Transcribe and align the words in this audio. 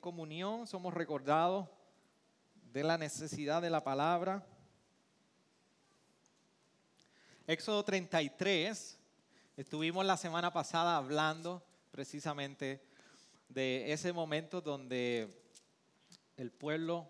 Comunión 0.00 0.66
somos 0.66 0.94
recordados 0.94 1.68
de 2.72 2.82
la 2.82 2.96
necesidad 2.96 3.60
de 3.62 3.70
la 3.70 3.84
palabra. 3.84 4.44
Éxodo 7.46 7.84
33, 7.84 8.98
estuvimos 9.56 10.04
la 10.06 10.16
semana 10.16 10.52
pasada 10.52 10.96
hablando 10.96 11.62
precisamente 11.90 12.82
de 13.48 13.92
ese 13.92 14.12
momento 14.12 14.60
donde 14.60 15.28
el 16.36 16.50
pueblo 16.50 17.08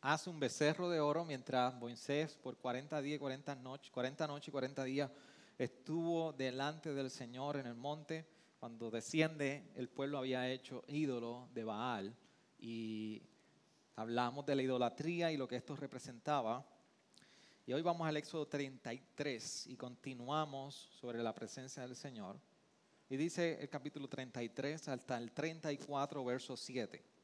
hace 0.00 0.30
un 0.30 0.40
becerro 0.40 0.88
de 0.88 1.00
oro 1.00 1.24
mientras 1.24 1.74
Moisés 1.74 2.34
por 2.36 2.56
40 2.56 3.02
días, 3.02 3.18
40 3.18 3.56
noches, 3.56 3.90
40 3.90 4.26
noches 4.26 4.48
y 4.48 4.52
40 4.52 4.84
días 4.84 5.10
estuvo 5.58 6.32
delante 6.32 6.94
del 6.94 7.10
Señor 7.10 7.56
en 7.56 7.66
el 7.66 7.74
monte. 7.74 8.24
Cuando 8.58 8.90
desciende, 8.90 9.70
el 9.76 9.88
pueblo 9.88 10.18
había 10.18 10.50
hecho 10.50 10.82
ídolo 10.88 11.48
de 11.54 11.62
Baal 11.62 12.16
y 12.58 13.22
hablamos 13.94 14.44
de 14.46 14.56
la 14.56 14.62
idolatría 14.62 15.30
y 15.30 15.36
lo 15.36 15.46
que 15.46 15.54
esto 15.54 15.76
representaba. 15.76 16.66
Y 17.66 17.72
hoy 17.72 17.82
vamos 17.82 18.08
al 18.08 18.16
Éxodo 18.16 18.48
33 18.48 19.68
y 19.68 19.76
continuamos 19.76 20.74
sobre 20.74 21.22
la 21.22 21.32
presencia 21.32 21.84
del 21.84 21.94
Señor. 21.94 22.40
Y 23.08 23.16
dice 23.16 23.58
el 23.60 23.68
capítulo 23.68 24.08
33 24.08 24.88
hasta 24.88 25.18
el 25.18 25.30
34, 25.30 26.24
verso 26.24 26.56
7. 26.56 27.17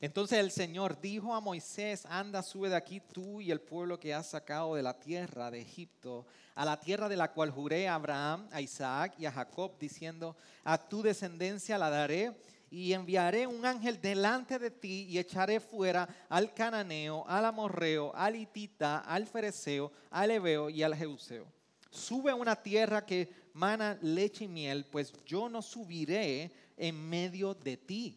Entonces 0.00 0.38
el 0.38 0.50
Señor 0.50 0.98
dijo 0.98 1.34
a 1.34 1.42
Moisés, 1.42 2.06
anda, 2.06 2.42
sube 2.42 2.70
de 2.70 2.76
aquí 2.76 3.00
tú 3.00 3.42
y 3.42 3.50
el 3.50 3.60
pueblo 3.60 4.00
que 4.00 4.14
has 4.14 4.30
sacado 4.30 4.74
de 4.74 4.82
la 4.82 4.98
tierra 4.98 5.50
de 5.50 5.60
Egipto, 5.60 6.26
a 6.54 6.64
la 6.64 6.80
tierra 6.80 7.06
de 7.06 7.18
la 7.18 7.30
cual 7.32 7.50
juré 7.50 7.86
a 7.86 7.96
Abraham, 7.96 8.48
a 8.50 8.62
Isaac 8.62 9.12
y 9.18 9.26
a 9.26 9.32
Jacob, 9.32 9.78
diciendo, 9.78 10.34
a 10.64 10.78
tu 10.78 11.02
descendencia 11.02 11.76
la 11.76 11.90
daré 11.90 12.34
y 12.70 12.94
enviaré 12.94 13.46
un 13.46 13.66
ángel 13.66 14.00
delante 14.00 14.58
de 14.58 14.70
ti 14.70 15.06
y 15.10 15.18
echaré 15.18 15.60
fuera 15.60 16.08
al 16.30 16.54
cananeo, 16.54 17.26
al 17.28 17.44
amorreo, 17.44 18.10
al 18.14 18.36
hitita, 18.36 19.00
al 19.00 19.26
fereceo, 19.26 19.92
al 20.10 20.30
ebeo 20.30 20.70
y 20.70 20.82
al 20.82 20.94
jeuseo. 20.94 21.46
Sube 21.90 22.30
a 22.30 22.36
una 22.36 22.56
tierra 22.56 23.04
que 23.04 23.28
mana 23.52 23.98
leche 24.00 24.44
y 24.44 24.48
miel, 24.48 24.86
pues 24.86 25.12
yo 25.26 25.50
no 25.50 25.60
subiré 25.60 26.50
en 26.78 26.96
medio 26.96 27.52
de 27.52 27.76
ti 27.76 28.16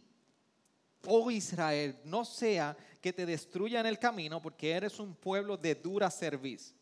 oh 1.08 1.32
Israel, 1.32 1.98
no 2.06 2.26
sea 2.26 2.76
que 3.02 3.14
te 3.14 3.26
destruya 3.26 3.80
en 3.80 3.86
el 3.86 4.00
camino 4.00 4.42
porque 4.42 4.72
eres 4.72 5.00
un 5.00 5.14
pueblo 5.14 5.58
de 5.58 5.76
dura 5.76 6.10
cerviz. 6.10 6.73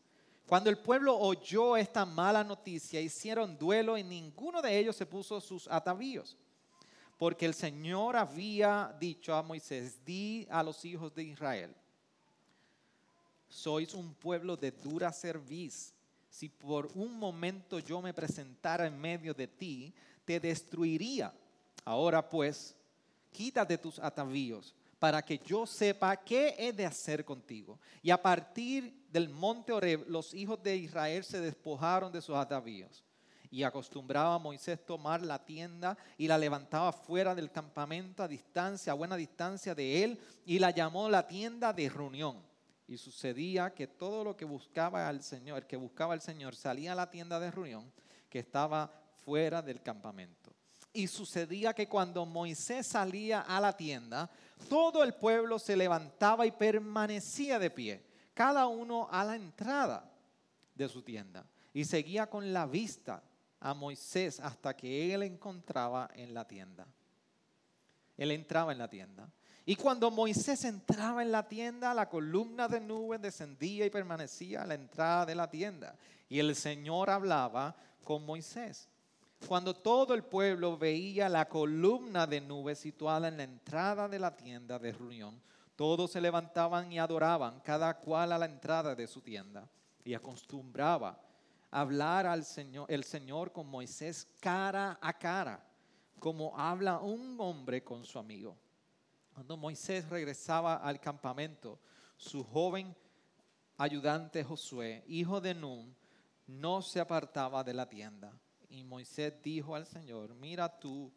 Cuando 0.45 0.69
el 0.69 0.77
pueblo 0.77 1.17
oyó 1.17 1.77
esta 1.77 2.05
mala 2.05 2.43
noticia, 2.43 2.99
hicieron 2.99 3.57
duelo 3.57 3.97
y 3.97 4.03
ninguno 4.03 4.61
de 4.61 4.77
ellos 4.77 4.95
se 4.95 5.05
puso 5.05 5.39
sus 5.39 5.67
atavíos. 5.67 6.37
Porque 7.17 7.45
el 7.45 7.53
Señor 7.53 8.17
había 8.17 8.95
dicho 8.99 9.33
a 9.33 9.43
Moisés, 9.43 10.03
di 10.03 10.47
a 10.49 10.61
los 10.61 10.83
hijos 10.83 11.13
de 11.13 11.23
Israel, 11.23 11.73
sois 13.47 13.93
un 13.93 14.13
pueblo 14.13 14.57
de 14.57 14.71
dura 14.71 15.11
cerviz. 15.11 15.93
Si 16.29 16.49
por 16.49 16.87
un 16.95 17.17
momento 17.17 17.79
yo 17.79 18.01
me 18.01 18.13
presentara 18.13 18.87
en 18.87 18.99
medio 18.99 19.33
de 19.33 19.47
ti, 19.47 19.93
te 20.25 20.39
destruiría. 20.39 21.33
Ahora 21.85 22.27
pues, 22.27 22.75
quítate 23.31 23.77
tus 23.77 23.99
atavíos 23.99 24.75
para 25.01 25.23
que 25.23 25.39
yo 25.39 25.65
sepa 25.65 26.15
qué 26.15 26.53
he 26.59 26.71
de 26.71 26.85
hacer 26.85 27.25
contigo. 27.25 27.79
Y 28.03 28.11
a 28.11 28.21
partir 28.21 29.03
del 29.09 29.29
monte 29.29 29.71
Oreb, 29.71 30.05
los 30.07 30.31
hijos 30.35 30.61
de 30.61 30.77
Israel 30.77 31.23
se 31.23 31.41
despojaron 31.41 32.11
de 32.11 32.21
sus 32.21 32.35
atavíos. 32.35 33.03
Y 33.49 33.63
acostumbraba 33.63 34.37
Moisés 34.37 34.85
tomar 34.85 35.23
la 35.23 35.43
tienda 35.43 35.97
y 36.19 36.27
la 36.27 36.37
levantaba 36.37 36.93
fuera 36.93 37.33
del 37.33 37.51
campamento 37.51 38.21
a 38.21 38.27
distancia, 38.27 38.93
a 38.93 38.95
buena 38.95 39.17
distancia 39.17 39.73
de 39.73 40.03
él, 40.03 40.19
y 40.45 40.59
la 40.59 40.69
llamó 40.69 41.09
la 41.09 41.27
tienda 41.27 41.73
de 41.73 41.89
reunión. 41.89 42.37
Y 42.87 42.97
sucedía 42.97 43.73
que 43.73 43.87
todo 43.87 44.23
lo 44.23 44.37
que 44.37 44.45
buscaba 44.45 45.09
al 45.09 45.23
Señor, 45.23 45.57
el 45.57 45.65
que 45.65 45.77
buscaba 45.77 46.13
al 46.13 46.21
Señor, 46.21 46.55
salía 46.55 46.91
a 46.91 46.95
la 46.95 47.09
tienda 47.09 47.39
de 47.39 47.49
reunión 47.49 47.91
que 48.29 48.37
estaba 48.37 48.91
fuera 49.25 49.63
del 49.63 49.81
campamento. 49.81 50.53
Y 50.93 51.07
sucedía 51.07 51.73
que 51.73 51.87
cuando 51.87 52.25
Moisés 52.25 52.87
salía 52.87 53.41
a 53.41 53.61
la 53.61 53.75
tienda, 53.75 54.29
todo 54.69 55.03
el 55.03 55.13
pueblo 55.13 55.57
se 55.57 55.75
levantaba 55.75 56.45
y 56.45 56.51
permanecía 56.51 57.59
de 57.59 57.69
pie, 57.69 58.05
cada 58.33 58.67
uno 58.67 59.07
a 59.09 59.23
la 59.23 59.35
entrada 59.35 60.11
de 60.75 60.89
su 60.89 61.01
tienda. 61.01 61.45
Y 61.73 61.85
seguía 61.85 62.29
con 62.29 62.51
la 62.51 62.65
vista 62.65 63.23
a 63.61 63.73
Moisés 63.73 64.39
hasta 64.39 64.75
que 64.75 65.13
él 65.13 65.23
encontraba 65.23 66.09
en 66.13 66.33
la 66.33 66.45
tienda. 66.45 66.85
Él 68.17 68.31
entraba 68.31 68.71
en 68.71 68.77
la 68.77 68.89
tienda. 68.89 69.29
Y 69.65 69.75
cuando 69.75 70.11
Moisés 70.11 70.65
entraba 70.65 71.21
en 71.21 71.31
la 71.31 71.47
tienda, 71.47 71.93
la 71.93 72.09
columna 72.09 72.67
de 72.67 72.81
nube 72.81 73.17
descendía 73.19 73.85
y 73.85 73.89
permanecía 73.89 74.63
a 74.63 74.67
la 74.67 74.73
entrada 74.73 75.25
de 75.25 75.35
la 75.35 75.49
tienda. 75.49 75.95
Y 76.27 76.39
el 76.39 76.55
Señor 76.55 77.09
hablaba 77.09 77.75
con 78.03 78.25
Moisés. 78.25 78.89
Cuando 79.47 79.73
todo 79.73 80.13
el 80.13 80.23
pueblo 80.23 80.77
veía 80.77 81.27
la 81.27 81.49
columna 81.49 82.25
de 82.25 82.39
nube 82.39 82.75
situada 82.75 83.27
en 83.27 83.37
la 83.37 83.43
entrada 83.43 84.07
de 84.07 84.19
la 84.19 84.35
tienda 84.35 84.79
de 84.79 84.91
reunión, 84.93 85.41
todos 85.75 86.11
se 86.11 86.21
levantaban 86.21 86.91
y 86.91 86.99
adoraban, 86.99 87.59
cada 87.61 87.97
cual 87.97 88.31
a 88.31 88.37
la 88.37 88.45
entrada 88.45 88.95
de 88.95 89.07
su 89.07 89.21
tienda. 89.21 89.67
Y 90.05 90.13
acostumbraba 90.13 91.19
hablar 91.69 92.27
al 92.27 92.45
Señor, 92.45 92.85
el 92.89 93.03
Señor 93.03 93.51
con 93.51 93.67
Moisés 93.67 94.27
cara 94.39 94.97
a 95.01 95.17
cara, 95.17 95.65
como 96.19 96.57
habla 96.57 96.99
un 96.99 97.35
hombre 97.39 97.83
con 97.83 98.05
su 98.05 98.19
amigo. 98.19 98.55
Cuando 99.33 99.57
Moisés 99.57 100.07
regresaba 100.07 100.75
al 100.75 100.99
campamento, 100.99 101.79
su 102.15 102.43
joven 102.43 102.95
ayudante 103.77 104.43
Josué, 104.43 105.03
hijo 105.07 105.41
de 105.41 105.55
Nun, 105.55 105.95
no 106.47 106.81
se 106.81 106.99
apartaba 106.99 107.63
de 107.63 107.73
la 107.73 107.89
tienda 107.89 108.31
y 108.71 108.83
Moisés 108.83 109.33
dijo 109.43 109.75
al 109.75 109.85
Señor, 109.85 110.33
mira 110.33 110.67
tú 110.79 111.11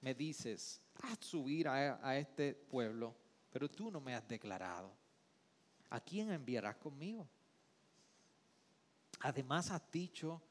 me 0.00 0.14
dices, 0.14 0.80
haz 1.02 1.18
subir 1.20 1.68
a, 1.68 2.18
este 2.18 2.54
pueblo, 2.54 3.14
pero 3.50 3.68
tú 3.70 3.90
no 3.90 4.00
me 4.00 4.14
has 4.14 4.26
declarado. 4.26 4.92
¿A 5.88 6.00
quién 6.00 6.30
enviarás 6.30 6.76
conmigo? 6.76 7.26
Además 9.20 9.70
has 9.70 9.82
dicho 9.90 10.42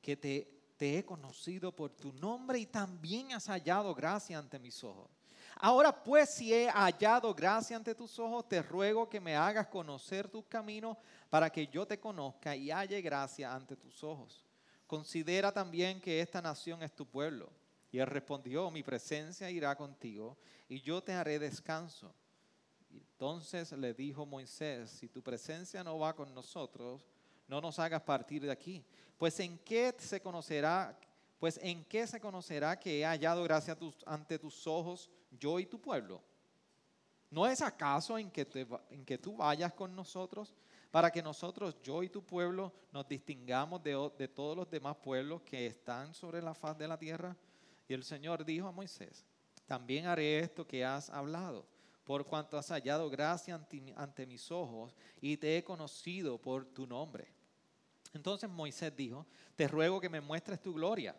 que 0.00 0.16
te, 0.16 0.48
te 0.76 0.98
he 0.98 1.04
conocido 1.04 1.74
por 1.74 1.90
tu 1.92 2.12
nombre 2.12 2.58
y 2.58 2.66
también 2.66 3.32
has 3.32 3.46
hallado 3.46 3.94
gracia 3.94 4.38
ante 4.38 4.58
mis 4.58 4.82
ojos. 4.82 5.10
Ahora 5.56 5.92
pues, 5.92 6.30
si 6.30 6.52
he 6.52 6.68
hallado 6.68 7.32
gracia 7.32 7.76
ante 7.76 7.94
tus 7.94 8.18
ojos, 8.18 8.48
te 8.48 8.62
ruego 8.62 9.08
que 9.08 9.20
me 9.20 9.36
hagas 9.36 9.68
conocer 9.68 10.28
tus 10.28 10.44
caminos 10.46 10.96
para 11.30 11.50
que 11.50 11.68
yo 11.68 11.86
te 11.86 12.00
conozca 12.00 12.56
y 12.56 12.70
halle 12.70 13.00
gracia 13.00 13.54
ante 13.54 13.76
tus 13.76 14.02
ojos. 14.02 14.44
Considera 14.92 15.50
también 15.50 16.02
que 16.02 16.20
esta 16.20 16.42
nación 16.42 16.82
es 16.82 16.94
tu 16.94 17.06
pueblo. 17.06 17.48
Y 17.90 17.98
él 17.98 18.06
respondió, 18.06 18.70
mi 18.70 18.82
presencia 18.82 19.50
irá 19.50 19.74
contigo 19.74 20.36
y 20.68 20.82
yo 20.82 21.02
te 21.02 21.14
haré 21.14 21.38
descanso. 21.38 22.14
entonces 22.90 23.72
le 23.72 23.94
dijo 23.94 24.26
Moisés, 24.26 24.90
si 24.90 25.08
tu 25.08 25.22
presencia 25.22 25.82
no 25.82 25.98
va 25.98 26.14
con 26.14 26.34
nosotros, 26.34 27.08
no 27.48 27.58
nos 27.58 27.78
hagas 27.78 28.02
partir 28.02 28.42
de 28.42 28.50
aquí. 28.50 28.84
Pues 29.16 29.40
en 29.40 29.56
qué 29.60 29.94
se 29.96 30.20
conocerá, 30.20 30.94
pues 31.38 31.58
en 31.62 31.86
qué 31.86 32.06
se 32.06 32.20
conocerá 32.20 32.78
que 32.78 33.00
he 33.00 33.06
hallado 33.06 33.44
gracia 33.44 33.74
ante 34.04 34.38
tus 34.38 34.66
ojos 34.66 35.08
yo 35.30 35.58
y 35.58 35.64
tu 35.64 35.80
pueblo. 35.80 36.20
¿No 37.30 37.46
es 37.46 37.62
acaso 37.62 38.18
en 38.18 38.30
que, 38.30 38.46
en 38.90 39.06
que 39.06 39.16
tú 39.16 39.38
vayas 39.38 39.72
con 39.72 39.96
nosotros? 39.96 40.54
Para 40.92 41.10
que 41.10 41.22
nosotros, 41.22 41.74
yo 41.82 42.02
y 42.02 42.10
tu 42.10 42.22
pueblo, 42.22 42.70
nos 42.92 43.08
distingamos 43.08 43.82
de, 43.82 44.28
todos 44.28 44.54
los 44.54 44.68
demás 44.68 44.94
pueblos 44.96 45.40
que 45.40 45.66
están 45.66 46.12
sobre 46.12 46.42
la 46.42 46.52
faz 46.52 46.76
de 46.76 46.86
la 46.86 46.98
tierra. 46.98 47.34
Y 47.88 47.94
el 47.94 48.04
Señor 48.04 48.44
dijo 48.44 48.68
a 48.68 48.72
Moisés, 48.72 49.24
también 49.64 50.04
haré 50.04 50.40
esto 50.40 50.66
que 50.66 50.84
has 50.84 51.08
hablado, 51.08 51.66
por 52.04 52.26
cuanto 52.26 52.58
has 52.58 52.68
hallado 52.68 53.08
gracia 53.08 53.58
ante 53.96 54.26
mis 54.26 54.50
ojos 54.50 54.94
y 55.18 55.38
te 55.38 55.56
he 55.56 55.64
conocido 55.64 56.38
por 56.38 56.66
tu 56.66 56.86
nombre. 56.86 57.32
Entonces 58.12 58.50
Moisés 58.50 58.94
dijo, 58.94 59.26
te 59.56 59.66
ruego 59.68 59.98
que 59.98 60.10
me 60.10 60.20
muestres 60.20 60.60
tu 60.60 60.74
gloria. 60.74 61.16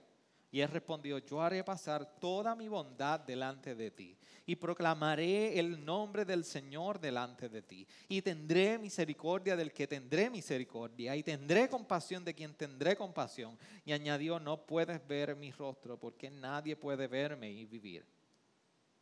Y 0.53 0.61
él 0.61 0.69
respondió, 0.69 1.17
yo 1.17 1.41
haré 1.41 1.63
pasar 1.63 2.19
toda 2.19 2.55
mi 2.55 2.67
bondad 2.67 3.19
delante 3.19 3.73
de 3.73 3.89
ti 3.89 4.15
y 4.45 4.55
proclamaré 4.55 5.57
el 5.57 5.83
nombre 5.83 6.25
del 6.25 6.45
Señor 6.45 6.99
delante 6.99 7.49
de 7.49 7.63
ti. 7.63 7.87
Y 8.07 8.21
tendré 8.21 8.77
misericordia 8.77 9.55
del 9.55 9.73
que 9.73 9.87
tendré 9.87 10.29
misericordia 10.29 11.15
y 11.15 11.23
tendré 11.23 11.67
compasión 11.67 12.23
de 12.23 12.35
quien 12.35 12.53
tendré 12.53 12.95
compasión. 12.95 13.57
Y 13.83 13.93
añadió, 13.93 14.39
no 14.39 14.63
puedes 14.63 15.05
ver 15.07 15.35
mi 15.35 15.51
rostro 15.51 15.99
porque 15.99 16.29
nadie 16.29 16.75
puede 16.75 17.07
verme 17.07 17.49
y 17.49 17.65
vivir. 17.65 18.05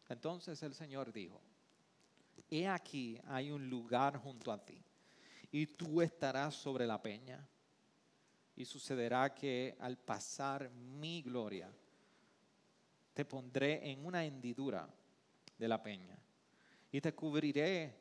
Entonces 0.07 0.63
el 0.63 0.73
Señor 0.73 1.11
dijo, 1.11 1.41
he 2.49 2.65
aquí 2.65 3.19
hay 3.27 3.51
un 3.51 3.69
lugar 3.69 4.15
junto 4.15 4.53
a 4.53 4.65
ti 4.65 4.81
y 5.51 5.65
tú 5.65 6.01
estarás 6.01 6.55
sobre 6.55 6.87
la 6.87 7.01
peña 7.01 7.45
y 8.61 8.65
sucederá 8.65 9.33
que 9.33 9.75
al 9.79 9.97
pasar 9.97 10.69
mi 10.69 11.23
gloria, 11.23 11.67
te 13.11 13.25
pondré 13.25 13.89
en 13.89 14.05
una 14.05 14.23
hendidura 14.23 14.87
de 15.57 15.67
la 15.67 15.81
peña 15.81 16.15
y 16.91 17.01
te 17.01 17.15
cubriré 17.15 17.95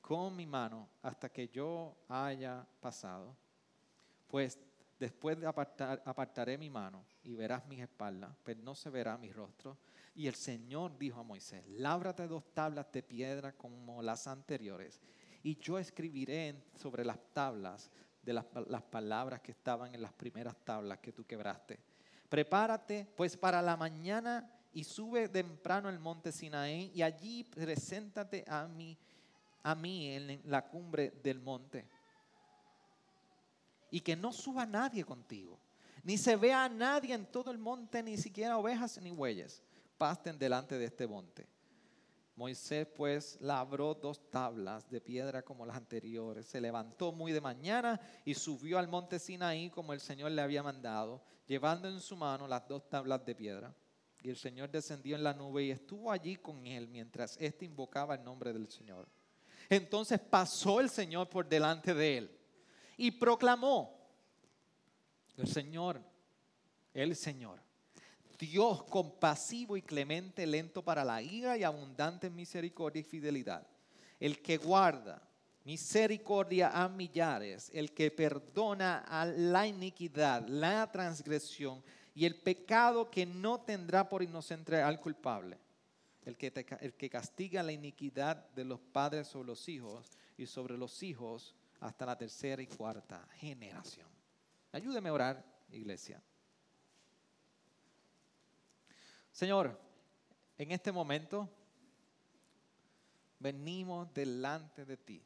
con 0.00 0.36
mi 0.36 0.46
mano 0.46 0.88
hasta 1.02 1.28
que 1.28 1.48
yo 1.48 1.96
haya 2.08 2.64
pasado. 2.80 3.36
Pues 4.28 4.56
después 4.96 5.40
de 5.40 5.46
apartar, 5.48 6.00
apartaré 6.06 6.56
mi 6.56 6.70
mano 6.70 7.04
y 7.24 7.34
verás 7.34 7.66
mis 7.66 7.80
espaldas, 7.80 8.32
pero 8.44 8.62
no 8.62 8.76
se 8.76 8.90
verá 8.90 9.18
mi 9.18 9.32
rostro. 9.32 9.76
Y 10.14 10.28
el 10.28 10.36
Señor 10.36 10.96
dijo 10.96 11.18
a 11.18 11.24
Moisés, 11.24 11.66
lábrate 11.66 12.28
dos 12.28 12.44
tablas 12.54 12.92
de 12.92 13.02
piedra 13.02 13.56
como 13.56 14.00
las 14.02 14.28
anteriores, 14.28 15.00
y 15.42 15.56
yo 15.56 15.78
escribiré 15.78 16.62
sobre 16.76 17.04
las 17.04 17.18
tablas 17.32 17.90
de 18.26 18.32
las, 18.32 18.44
palabras 18.90 19.40
que 19.40 19.52
estaban 19.52 19.94
en 19.94 20.02
las 20.02 20.12
primeras 20.12 20.56
tablas 20.64 20.98
que 20.98 21.12
tú 21.12 21.24
quebraste. 21.24 21.78
Prepárate 22.28 23.06
pues 23.16 23.36
para 23.36 23.62
la 23.62 23.76
mañana 23.76 24.50
y 24.72 24.82
sube 24.82 25.28
temprano 25.28 25.88
al 25.88 26.00
monte 26.00 26.32
Sinaí 26.32 26.90
y 26.92 27.02
allí 27.02 27.44
preséntate 27.44 28.44
a 28.48 28.66
mí, 28.66 28.98
a 29.62 29.76
mí 29.76 30.10
en 30.10 30.42
la 30.44 30.66
cumbre 30.66 31.12
del 31.22 31.40
monte. 31.40 31.86
Y 33.92 34.00
que 34.00 34.16
no 34.16 34.32
suba 34.32 34.66
nadie 34.66 35.04
contigo, 35.04 35.60
ni 36.02 36.18
se 36.18 36.34
vea 36.34 36.64
a 36.64 36.68
nadie 36.68 37.14
en 37.14 37.26
todo 37.26 37.52
el 37.52 37.58
monte, 37.58 38.02
ni 38.02 38.16
siquiera 38.16 38.58
ovejas 38.58 39.00
ni 39.00 39.12
bueyes, 39.12 39.62
pasten 39.96 40.36
delante 40.36 40.76
de 40.76 40.86
este 40.86 41.06
monte 41.06 41.46
Moisés 42.36 42.86
pues 42.86 43.38
labró 43.40 43.94
dos 43.94 44.30
tablas 44.30 44.88
de 44.90 45.00
piedra 45.00 45.42
como 45.42 45.64
las 45.64 45.76
anteriores. 45.76 46.44
Se 46.46 46.60
levantó 46.60 47.10
muy 47.10 47.32
de 47.32 47.40
mañana 47.40 47.98
y 48.26 48.34
subió 48.34 48.78
al 48.78 48.88
monte 48.88 49.18
Sinaí 49.18 49.70
como 49.70 49.94
el 49.94 50.00
Señor 50.00 50.30
le 50.32 50.42
había 50.42 50.62
mandado, 50.62 51.22
llevando 51.46 51.88
en 51.88 51.98
su 51.98 52.14
mano 52.14 52.46
las 52.46 52.68
dos 52.68 52.88
tablas 52.90 53.24
de 53.24 53.34
piedra. 53.34 53.74
Y 54.22 54.28
el 54.28 54.36
Señor 54.36 54.70
descendió 54.70 55.16
en 55.16 55.24
la 55.24 55.32
nube 55.32 55.64
y 55.64 55.70
estuvo 55.70 56.12
allí 56.12 56.36
con 56.36 56.66
él 56.66 56.88
mientras 56.88 57.38
éste 57.40 57.64
invocaba 57.64 58.16
el 58.16 58.24
nombre 58.24 58.52
del 58.52 58.68
Señor. 58.68 59.08
Entonces 59.70 60.20
pasó 60.20 60.80
el 60.80 60.90
Señor 60.90 61.30
por 61.30 61.48
delante 61.48 61.94
de 61.94 62.18
él 62.18 62.38
y 62.98 63.12
proclamó, 63.12 63.96
el 65.38 65.48
Señor, 65.48 66.02
el 66.92 67.16
Señor 67.16 67.65
Dios 68.38 68.82
compasivo 68.84 69.76
y 69.76 69.82
clemente, 69.82 70.46
lento 70.46 70.82
para 70.82 71.04
la 71.04 71.22
ira 71.22 71.56
y 71.56 71.64
abundante 71.64 72.26
en 72.26 72.36
misericordia 72.36 73.00
y 73.00 73.04
fidelidad. 73.04 73.66
El 74.18 74.40
que 74.42 74.56
guarda 74.56 75.22
misericordia 75.64 76.70
a 76.70 76.88
millares, 76.88 77.70
el 77.74 77.92
que 77.92 78.10
perdona 78.10 78.98
a 78.98 79.26
la 79.26 79.66
iniquidad, 79.66 80.46
la 80.46 80.90
transgresión 80.92 81.82
y 82.14 82.24
el 82.24 82.36
pecado 82.36 83.10
que 83.10 83.26
no 83.26 83.60
tendrá 83.60 84.08
por 84.08 84.22
inocente 84.22 84.80
al 84.80 85.00
culpable. 85.00 85.58
El 86.24 86.36
que, 86.36 86.52
el 86.80 86.94
que 86.94 87.10
castiga 87.10 87.62
la 87.62 87.72
iniquidad 87.72 88.48
de 88.50 88.64
los 88.64 88.80
padres 88.80 89.28
sobre 89.28 89.48
los 89.48 89.68
hijos 89.68 90.10
y 90.36 90.46
sobre 90.46 90.76
los 90.76 91.02
hijos 91.02 91.54
hasta 91.80 92.06
la 92.06 92.16
tercera 92.16 92.62
y 92.62 92.66
cuarta 92.66 93.26
generación. 93.34 94.08
Ayúdeme 94.72 95.08
a 95.08 95.12
orar, 95.12 95.44
iglesia. 95.70 96.22
Señor, 99.36 99.78
en 100.56 100.70
este 100.70 100.90
momento 100.90 101.46
venimos 103.38 104.10
delante 104.14 104.86
de 104.86 104.96
ti 104.96 105.22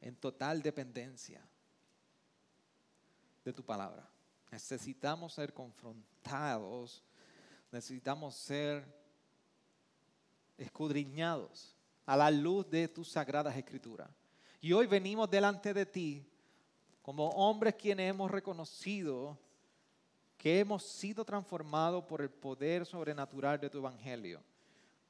en 0.00 0.16
total 0.16 0.62
dependencia 0.62 1.46
de 3.44 3.52
tu 3.52 3.62
palabra. 3.62 4.08
Necesitamos 4.50 5.34
ser 5.34 5.52
confrontados, 5.52 7.04
necesitamos 7.70 8.34
ser 8.34 8.82
escudriñados 10.56 11.76
a 12.06 12.16
la 12.16 12.30
luz 12.30 12.66
de 12.70 12.88
tus 12.88 13.10
sagradas 13.10 13.54
escrituras. 13.58 14.08
Y 14.58 14.72
hoy 14.72 14.86
venimos 14.86 15.28
delante 15.28 15.74
de 15.74 15.84
ti 15.84 16.26
como 17.02 17.28
hombres 17.28 17.74
quienes 17.74 18.08
hemos 18.08 18.30
reconocido 18.30 19.38
que 20.44 20.60
hemos 20.60 20.82
sido 20.82 21.24
transformados 21.24 22.04
por 22.04 22.20
el 22.20 22.28
poder 22.28 22.84
sobrenatural 22.84 23.58
de 23.58 23.70
tu 23.70 23.78
evangelio, 23.78 24.42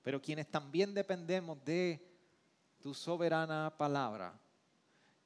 pero 0.00 0.22
quienes 0.22 0.48
también 0.48 0.94
dependemos 0.94 1.58
de 1.64 2.00
tu 2.80 2.94
soberana 2.94 3.74
palabra 3.76 4.38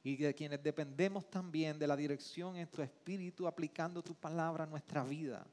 y 0.02 0.16
de 0.16 0.34
quienes 0.34 0.62
dependemos 0.62 1.28
también 1.28 1.78
de 1.78 1.87
la 1.87 1.94
dirección 1.94 2.56
en 2.56 2.69
tu 2.69 2.81
espíritu 2.81 3.46
aplicando 3.46 4.02
tu 4.02 4.14
palabra 4.14 4.64
a 4.64 4.66
nuestra 4.66 5.05
vida. 5.05 5.46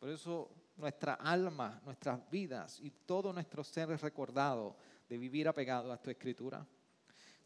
Por 0.00 0.08
eso 0.08 0.50
nuestra 0.76 1.14
alma, 1.14 1.80
nuestras 1.84 2.28
vidas 2.28 2.80
y 2.80 2.90
todo 2.90 3.32
nuestro 3.32 3.62
ser 3.62 3.92
es 3.92 4.00
recordado 4.00 4.74
de 5.08 5.18
vivir 5.18 5.46
apegado 5.46 5.92
a 5.92 6.02
tu 6.02 6.10
escritura. 6.10 6.66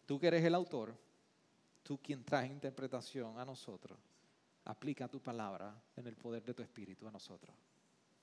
Tú 0.07 0.19
que 0.19 0.29
eres 0.29 0.43
el 0.43 0.55
autor, 0.55 0.97
tú 1.83 2.01
quien 2.01 2.25
traes 2.25 2.51
interpretación 2.51 3.39
a 3.39 3.45
nosotros 3.45 3.99
aplica 4.65 5.09
tu 5.09 5.21
palabra 5.21 5.75
en 5.97 6.07
el 6.07 6.17
poder 6.17 6.45
de 6.45 6.55
tu 6.55 6.63
espíritu 6.63 7.07
a 7.07 7.11
nosotros. 7.11 7.55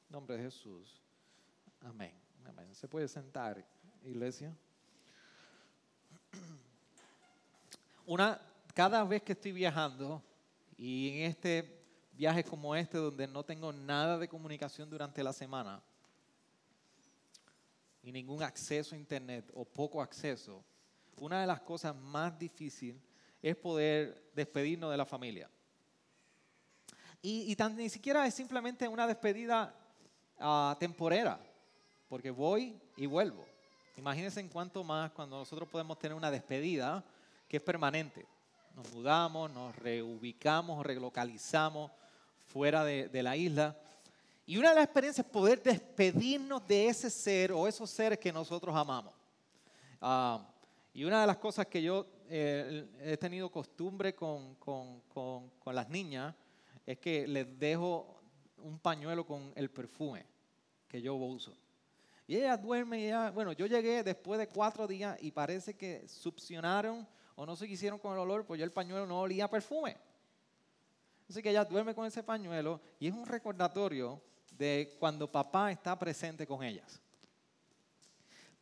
En 0.08 0.14
nombre 0.14 0.38
de 0.38 0.44
Jesús. 0.44 1.02
Amén. 1.82 2.14
Amén. 2.46 2.74
Se 2.74 2.88
puede 2.88 3.08
sentar, 3.08 3.66
iglesia. 4.04 4.56
Una, 8.06 8.42
cada 8.74 9.04
vez 9.04 9.22
que 9.24 9.34
estoy 9.34 9.52
viajando 9.52 10.22
y 10.78 11.10
en 11.10 11.30
este 11.30 11.80
viaje 12.14 12.44
como 12.44 12.76
este 12.76 12.98
donde 12.98 13.28
no 13.28 13.44
tengo 13.44 13.72
nada 13.72 14.18
de 14.18 14.28
comunicación 14.28 14.90
durante 14.90 15.24
la 15.24 15.34
semana 15.34 15.82
y 18.02 18.12
ningún 18.12 18.42
acceso 18.42 18.96
a 18.96 18.98
internet 18.98 19.50
o 19.54 19.66
poco 19.66 20.02
acceso, 20.02 20.64
una 21.18 21.42
de 21.42 21.48
las 21.48 21.62
cosas 21.62 21.96
más 21.96 22.38
difíciles 22.40 23.02
es 23.42 23.56
poder 23.56 24.32
despedirnos 24.34 24.92
de 24.92 24.98
la 24.98 25.06
familia. 25.06 25.50
Y, 27.22 27.54
tan, 27.58 27.76
ni 27.76 27.90
siquiera 27.90 28.26
es 28.26 28.34
simplemente 28.34 28.88
una 28.88 29.06
despedida 29.06 29.76
uh, 30.40 30.74
temporera, 30.80 31.38
porque 32.08 32.32
voy 32.32 32.80
y 32.96 33.06
vuelvo. 33.06 33.46
Imagínense 33.98 34.40
en 34.40 34.48
cuánto 34.48 34.84
más 34.86 35.12
cuando 35.12 35.38
nosotros 35.38 35.68
podemos 35.68 36.00
tener 36.00 36.16
una 36.16 36.32
despedida 36.32 37.04
que 37.48 37.58
es 37.58 37.64
permanente. 37.64 38.26
Nos 38.74 38.90
mudamos, 38.94 39.52
nos 39.52 39.76
reubicamos, 39.76 40.86
relocalizamos 40.86 41.92
fuera 42.48 42.86
de, 42.86 43.10
de 43.10 43.22
la 43.22 43.36
isla. 43.36 43.78
Y 44.46 44.58
una 44.58 44.70
de 44.70 44.76
las 44.76 44.86
experiencias 44.86 45.26
es 45.26 45.32
poder 45.32 45.62
despedirnos 45.62 46.66
de 46.66 46.88
ese 46.88 47.10
ser 47.10 47.52
o 47.52 47.68
esos 47.68 47.90
seres 47.90 48.18
que 48.18 48.32
nosotros 48.32 48.74
amamos. 48.74 49.14
Uh, 50.02 50.40
y 50.94 51.04
una 51.04 51.20
de 51.20 51.28
las 51.28 51.38
cosas 51.38 51.68
que 51.68 51.82
yo 51.82 52.06
eh, 52.30 52.88
he 53.02 53.18
tenido 53.18 53.52
costumbre 53.52 54.16
con, 54.16 54.56
con, 54.56 55.02
con, 55.14 55.50
con 55.60 55.76
las 55.76 55.90
niñas 55.90 56.34
es 56.90 56.98
que 56.98 57.28
les 57.28 57.60
dejo 57.60 58.20
un 58.58 58.80
pañuelo 58.80 59.24
con 59.24 59.54
el 59.56 59.70
perfume 59.70 60.26
que 60.88 61.00
yo 61.00 61.14
uso. 61.14 61.56
Y 62.26 62.36
ella 62.36 62.58
duerme 62.58 63.00
y 63.00 63.06
ella, 63.06 63.30
bueno, 63.30 63.52
yo 63.52 63.68
llegué 63.68 64.02
después 64.02 64.40
de 64.40 64.48
cuatro 64.48 64.88
días 64.88 65.16
y 65.22 65.30
parece 65.30 65.76
que 65.76 66.08
succionaron 66.08 67.08
o 67.36 67.46
no 67.46 67.56
se 67.56 67.68
quisieron 67.68 68.00
con 68.00 68.14
el 68.14 68.18
olor, 68.18 68.44
pues 68.44 68.58
ya 68.58 68.66
el 68.66 68.72
pañuelo 68.72 69.06
no 69.06 69.20
olía 69.22 69.48
perfume. 69.48 69.98
Así 71.30 71.44
que 71.44 71.52
ella 71.52 71.64
duerme 71.64 71.94
con 71.94 72.08
ese 72.08 72.24
pañuelo 72.24 72.82
y 73.00 73.06
es 73.06 73.14
un 73.14 73.28
recordatorio 73.28 74.20
de 74.58 74.96
cuando 74.98 75.32
papá 75.32 75.72
está 75.72 75.98
presente 76.00 76.48
con 76.48 76.64
ellas. 76.64 77.00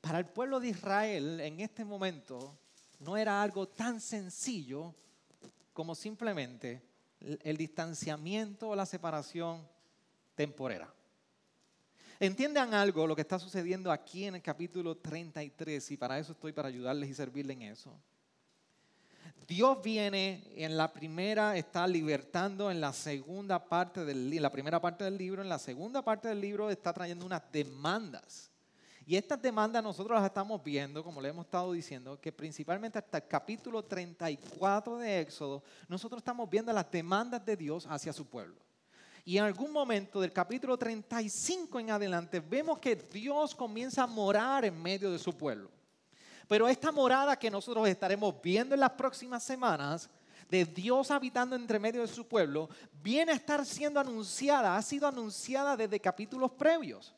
Para 0.02 0.20
el 0.20 0.26
pueblo 0.26 0.60
de 0.60 0.68
Israel 0.68 1.40
en 1.40 1.62
este 1.62 1.86
momento 1.86 2.58
no 3.00 3.16
era 3.16 3.42
algo 3.42 3.70
tan 3.70 4.02
sencillo 4.02 4.94
como 5.72 5.96
simplemente 5.96 6.87
el 7.20 7.58
distanciamiento 7.58 8.70
o 8.70 8.76
la 8.76 8.86
separación 8.86 9.68
temporera. 10.36 10.94
Entiendan 12.20 12.74
algo 12.74 13.06
lo 13.06 13.16
que 13.16 13.22
está 13.22 13.38
sucediendo 13.38 13.92
aquí 13.92 14.26
en 14.26 14.36
el 14.36 14.42
capítulo 14.42 14.98
33 14.98 15.92
y 15.92 15.98
para 15.98 16.18
eso 16.18 16.32
estoy 16.32 16.52
para 16.52 16.68
ayudarles 16.68 17.10
y 17.10 17.14
servirles 17.14 17.58
en 17.58 17.64
eso. 17.64 17.94
Dios 19.48 19.82
viene 19.84 20.44
en 20.56 20.76
la 20.76 20.92
primera, 20.92 21.56
está 21.56 21.88
libertando 21.88 22.70
en 22.72 22.82
la 22.82 22.92
segunda 22.92 23.70
parte 23.70 24.04
del 24.04 24.42
la 24.42 24.52
primera 24.52 24.82
parte 24.82 25.04
del 25.04 25.18
libro, 25.18 25.42
en 25.42 25.48
la 25.48 25.60
segunda 25.60 26.04
parte 26.04 26.28
del 26.28 26.42
libro 26.42 26.70
está 26.70 26.92
trayendo 26.92 27.26
unas 27.26 27.44
demandas. 27.52 28.52
Y 29.10 29.16
estas 29.16 29.42
demandas 29.42 29.82
nosotros 29.82 30.18
las 30.18 30.26
estamos 30.26 30.62
viendo, 30.62 31.02
como 31.02 31.22
le 31.22 31.30
hemos 31.30 31.46
estado 31.46 31.72
diciendo, 31.72 32.20
que 32.20 32.30
principalmente 32.34 33.00
hasta 33.00 33.20
el 33.20 33.28
capítulo 33.30 33.82
34 33.82 34.98
de 34.98 35.22
Éxodo, 35.22 35.64
nosotros 35.88 36.20
estamos 36.20 36.50
viendo 36.50 36.74
las 36.74 36.92
demandas 36.92 37.46
de 37.46 37.56
Dios 37.56 37.88
hacia 37.90 38.12
su 38.12 38.26
pueblo. 38.26 38.58
Y 39.24 39.38
en 39.38 39.46
algún 39.46 39.72
momento 39.72 40.20
del 40.20 40.34
capítulo 40.34 40.78
35 40.78 41.80
en 41.80 41.92
adelante 41.92 42.42
vemos 42.42 42.80
que 42.80 42.98
Dios 42.98 43.56
comienza 43.56 44.04
a 44.04 44.08
morar 44.08 44.66
en 44.66 44.82
medio 44.82 45.10
de 45.10 45.20
su 45.20 45.32
pueblo. 45.32 45.72
Pero 46.46 46.68
esta 46.68 46.92
morada 46.92 47.40
que 47.40 47.50
nosotros 47.50 47.88
estaremos 47.88 48.36
viendo 48.42 48.76
en 48.76 48.82
las 48.82 48.92
próximas 48.92 49.42
semanas, 49.42 50.10
de 50.50 50.66
Dios 50.66 51.12
habitando 51.12 51.56
entre 51.56 51.80
medio 51.80 52.02
de 52.02 52.08
su 52.10 52.28
pueblo, 52.28 52.70
viene 53.02 53.32
a 53.32 53.36
estar 53.36 53.66
siendo 53.66 54.02
anunciada, 54.02 54.76
ha 54.76 54.82
sido 54.82 55.08
anunciada 55.08 55.78
desde 55.78 55.98
capítulos 55.98 56.52
previos. 56.52 57.14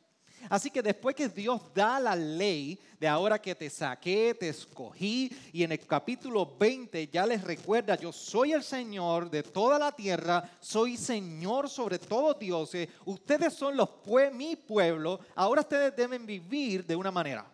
Así 0.49 0.69
que 0.69 0.81
después 0.81 1.15
que 1.15 1.27
Dios 1.27 1.61
da 1.73 1.99
la 1.99 2.15
ley 2.15 2.79
de 2.99 3.07
ahora 3.07 3.41
que 3.41 3.55
te 3.55 3.69
saqué, 3.69 4.35
te 4.37 4.49
escogí, 4.49 5.31
y 5.53 5.63
en 5.63 5.71
el 5.71 5.79
capítulo 5.79 6.55
20 6.57 7.07
ya 7.07 7.25
les 7.25 7.43
recuerda, 7.43 7.95
yo 7.95 8.11
soy 8.11 8.51
el 8.53 8.63
Señor 8.63 9.29
de 9.29 9.43
toda 9.43 9.79
la 9.79 9.91
tierra, 9.91 10.49
soy 10.59 10.97
Señor 10.97 11.69
sobre 11.69 11.97
todos 11.97 12.37
dioses, 12.37 12.89
ustedes 13.05 13.53
son 13.53 13.77
los 13.77 13.89
mi 14.33 14.55
pueblo, 14.55 15.19
ahora 15.35 15.61
ustedes 15.61 15.95
deben 15.95 16.25
vivir 16.25 16.85
de 16.85 16.95
una 16.95 17.11
manera. 17.11 17.45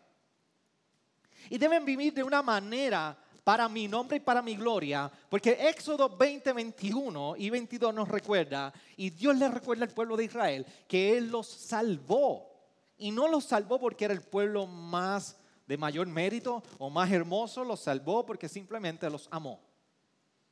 Y 1.49 1.57
deben 1.57 1.85
vivir 1.85 2.13
de 2.13 2.23
una 2.23 2.41
manera 2.41 3.15
para 3.43 3.69
mi 3.69 3.87
nombre 3.87 4.17
y 4.17 4.21
para 4.21 4.41
mi 4.41 4.55
gloria, 4.55 5.11
porque 5.29 5.51
Éxodo 5.69 6.09
20, 6.09 6.53
21 6.53 7.35
y 7.37 7.49
22 7.51 7.93
nos 7.93 8.07
recuerda, 8.07 8.73
y 8.97 9.11
Dios 9.11 9.37
le 9.37 9.47
recuerda 9.47 9.85
al 9.85 9.91
pueblo 9.91 10.17
de 10.17 10.23
Israel, 10.23 10.65
que 10.87 11.15
Él 11.15 11.29
los 11.29 11.47
salvó. 11.47 12.54
Y 12.97 13.11
no 13.11 13.27
los 13.27 13.45
salvó 13.45 13.79
porque 13.79 14.05
era 14.05 14.13
el 14.13 14.21
pueblo 14.21 14.67
más 14.67 15.37
de 15.67 15.77
mayor 15.77 16.07
mérito 16.07 16.63
o 16.77 16.89
más 16.89 17.11
hermoso, 17.11 17.63
los 17.63 17.79
salvó 17.79 18.25
porque 18.25 18.47
simplemente 18.47 19.09
los 19.09 19.27
amó. 19.31 19.59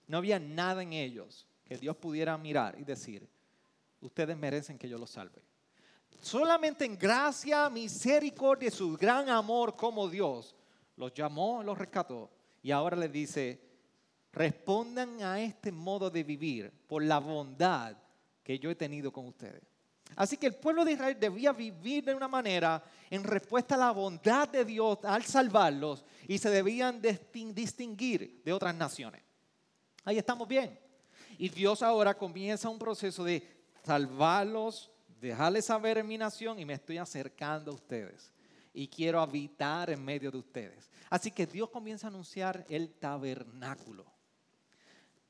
No 0.08 0.18
había 0.18 0.40
nada 0.40 0.82
en 0.84 0.94
ellos 0.94 1.48
que 1.64 1.78
Dios 1.78 1.96
pudiera 1.96 2.38
mirar 2.38 2.78
y 2.78 2.84
decir, 2.84 3.30
ustedes 4.02 4.36
merecen 4.36 4.78
que 4.78 4.90
yo 4.90 4.98
los 4.98 5.12
salve. 5.12 5.42
Solamente 6.22 6.86
en 6.86 6.98
gracia, 6.98 7.70
misericordia 7.70 8.70
y 8.70 8.72
su 8.72 8.96
gran 8.98 9.30
amor 9.30 9.76
como 9.76 10.08
Dios, 10.08 10.56
los 10.96 11.14
llamó, 11.14 11.64
los 11.64 11.78
rescató 11.78 12.30
y 12.62 12.72
ahora 12.72 12.96
les 12.96 13.12
dice, 13.12 13.62
respondan 14.32 15.22
a 15.22 15.42
este 15.42 15.72
modo 15.72 16.10
de 16.10 16.24
vivir 16.24 16.72
por 16.88 17.04
la 17.04 17.20
bondad 17.20 17.98
que 18.44 18.58
yo 18.60 18.70
he 18.70 18.76
tenido 18.76 19.12
con 19.12 19.28
ustedes. 19.28 19.64
Así 20.16 20.38
que 20.38 20.48
el 20.48 20.56
pueblo 20.56 20.86
de 20.86 20.94
Israel 20.94 21.18
debía 21.20 21.52
vivir 21.54 22.06
de 22.06 22.16
una 22.16 22.28
manera 22.28 22.84
en 23.10 23.24
respuesta 23.24 23.76
a 23.76 23.78
la 23.78 23.92
bondad 23.92 24.48
de 24.50 24.66
Dios 24.66 25.00
al 25.04 25.24
salvarlos 25.24 26.06
y 26.28 26.38
se 26.38 26.50
debían 26.50 27.02
distinguir 27.02 28.42
de 28.44 28.54
otras 28.54 28.76
naciones. 28.76 29.22
Ahí 30.06 30.18
estamos 30.18 30.48
bien. 30.48 30.80
Y 31.38 31.50
Dios 31.50 31.82
ahora 31.82 32.16
comienza 32.16 32.70
un 32.70 32.80
proceso 32.80 33.24
de 33.24 33.48
salvarlos, 33.84 34.92
dejarles 35.20 35.66
saber 35.66 36.04
mi 36.04 36.18
nación 36.18 36.60
y 36.60 36.66
me 36.66 36.74
estoy 36.74 36.98
acercando 36.98 37.72
a 37.72 37.76
ustedes 37.76 38.32
y 38.74 38.88
quiero 38.88 39.22
habitar 39.22 39.90
en 39.90 40.04
medio 40.04 40.32
de 40.32 40.38
ustedes. 40.38 40.90
Así 41.10 41.32
que 41.32 41.46
Dios 41.46 41.70
comienza 41.70 42.08
a 42.08 42.10
anunciar 42.10 42.66
el 42.70 42.94
tabernáculo. 42.94 44.06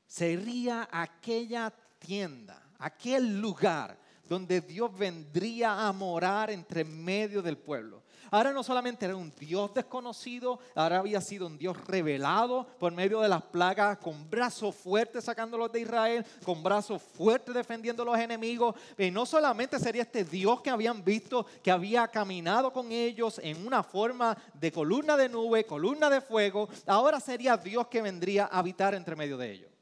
Sería 0.06 0.88
aquella 0.90 1.72
tienda, 1.98 2.70
aquel 2.78 3.40
lugar 3.40 3.98
donde 4.28 4.60
Dios 4.60 4.96
vendría 4.96 5.86
a 5.86 5.92
morar 5.92 6.50
entre 6.50 6.84
medio 6.84 7.42
del 7.42 7.56
pueblo. 7.56 8.04
Ahora 8.30 8.52
no 8.52 8.64
solamente 8.64 9.04
era 9.04 9.14
un 9.14 9.32
Dios 9.38 9.72
desconocido, 9.74 10.58
ahora 10.74 10.98
había 10.98 11.20
sido 11.20 11.46
un 11.46 11.56
Dios 11.56 11.76
revelado 11.86 12.66
por 12.80 12.92
medio 12.92 13.20
de 13.20 13.28
las 13.28 13.42
plagas, 13.42 13.98
con 13.98 14.28
brazos 14.28 14.74
fuertes 14.74 15.22
sacándolos 15.24 15.70
de 15.70 15.82
Israel, 15.82 16.26
con 16.44 16.60
brazos 16.60 17.00
fuertes 17.00 17.54
defendiendo 17.54 18.02
a 18.02 18.06
los 18.06 18.18
enemigos. 18.18 18.74
Y 18.98 19.12
no 19.12 19.24
solamente 19.24 19.78
sería 19.78 20.02
este 20.02 20.24
Dios 20.24 20.60
que 20.62 20.70
habían 20.70 21.04
visto, 21.04 21.46
que 21.62 21.70
había 21.70 22.08
caminado 22.08 22.72
con 22.72 22.90
ellos 22.90 23.40
en 23.42 23.64
una 23.64 23.84
forma 23.84 24.36
de 24.54 24.72
columna 24.72 25.16
de 25.16 25.28
nube, 25.28 25.64
columna 25.64 26.10
de 26.10 26.20
fuego, 26.20 26.68
ahora 26.86 27.20
sería 27.20 27.56
Dios 27.56 27.86
que 27.86 28.02
vendría 28.02 28.46
a 28.46 28.58
habitar 28.58 28.94
entre 28.94 29.14
medio 29.14 29.36
de 29.36 29.52
ellos. 29.52 29.73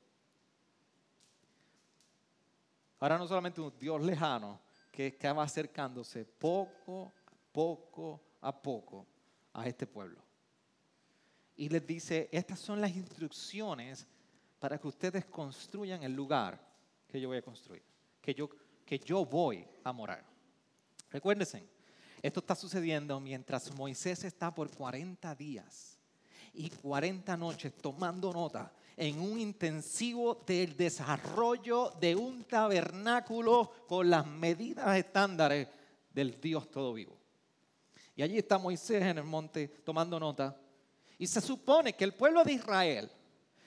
Ahora 3.03 3.19
no 3.19 3.27
solamente 3.27 3.61
un 3.61 3.77
Dios 3.81 4.01
lejano 4.01 4.61
que 4.93 5.09
estaba 5.09 5.43
acercándose 5.43 6.25
poco, 6.25 7.13
poco 7.51 8.21
a 8.41 8.63
poco 8.63 9.05
a 9.55 9.67
este 9.67 9.89
pueblo. 9.89 10.23
Y 11.57 11.69
les 11.69 11.85
dice, 11.85 12.29
estas 12.31 12.61
son 12.61 12.81
las 12.81 12.95
instrucciones 12.95 14.07
para 14.61 14.79
que 14.79 14.87
ustedes 14.87 15.25
construyan 15.25 16.05
el 16.05 16.13
lugar 16.13 16.65
que 17.09 17.21
yo 17.21 17.27
voy 17.27 17.39
a 17.39 17.43
construir, 17.43 17.83
que 18.21 18.35
yo, 18.35 18.49
que 18.87 19.01
yo 19.01 19.25
voy 19.25 19.67
a 19.83 19.93
morar. 19.93 20.25
Recuérdense, 21.11 21.67
esto 22.23 22.39
está 22.39 22.55
sucediendo 22.55 23.19
mientras 23.19 23.75
Moisés 23.75 24.23
está 24.23 24.55
por 24.55 24.71
40 24.71 25.35
días 25.35 25.99
y 26.55 26.71
40 26.71 27.37
noches 27.37 27.77
tomando 27.79 28.33
nota 28.33 28.73
en 28.97 29.21
un 29.21 29.39
intensivo 29.39 30.43
del 30.47 30.77
desarrollo 30.77 31.93
de 32.01 32.15
un 32.15 32.45
tabernáculo 32.45 33.73
con 33.87 34.11
las 34.11 34.27
medidas 34.27 34.97
estándares 34.97 35.69
del 36.13 36.41
Dios 36.41 36.71
todo 36.71 36.93
vivo. 36.93 37.17
Y 38.15 38.23
allí 38.23 38.39
está 38.39 38.59
Moisés 38.59 39.03
en 39.03 39.19
el 39.19 39.25
monte 39.25 39.69
tomando 39.69 40.21
nota. 40.21 40.57
Y 41.19 41.27
se 41.27 41.41
supone 41.41 41.95
que 41.95 42.05
el 42.05 42.15
pueblo 42.15 42.45
de 42.45 42.53
Israel 42.53 43.11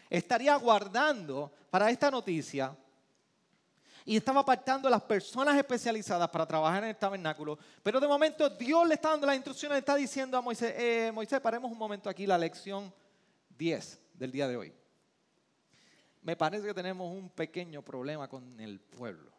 estaría 0.09 0.55
guardando 0.55 1.51
para 1.69 1.89
esta 1.89 2.11
noticia 2.11 2.75
y 4.07 4.17
estaba 4.17 4.41
apartando 4.41 4.87
a 4.87 4.91
las 4.91 5.01
personas 5.01 5.57
especializadas 5.57 6.29
para 6.29 6.45
trabajar 6.45 6.83
en 6.83 6.89
el 6.89 6.95
tabernáculo. 6.95 7.57
Pero 7.81 7.99
de 7.99 8.07
momento 8.07 8.47
Dios 8.49 8.87
le 8.87 8.93
está 8.93 9.09
dando 9.09 9.25
las 9.25 9.35
instrucciones, 9.35 9.77
le 9.77 9.79
está 9.79 9.95
diciendo 9.95 10.37
a 10.37 10.41
Moisés, 10.41 10.75
eh, 10.77 11.11
Moisés, 11.11 11.39
paremos 11.39 11.71
un 11.71 11.77
momento 11.77 12.07
aquí 12.07 12.27
la 12.27 12.37
lección 12.37 12.93
10 13.57 13.99
del 14.13 14.31
día 14.31 14.47
de 14.47 14.57
hoy 14.57 14.84
me 16.25 16.35
parece 16.35 16.65
que 16.65 16.73
tenemos 16.73 17.15
un 17.15 17.29
pequeño 17.29 17.83
problema 17.83 18.27
con 18.27 18.59
el 18.59 18.79
pueblo. 18.79 19.31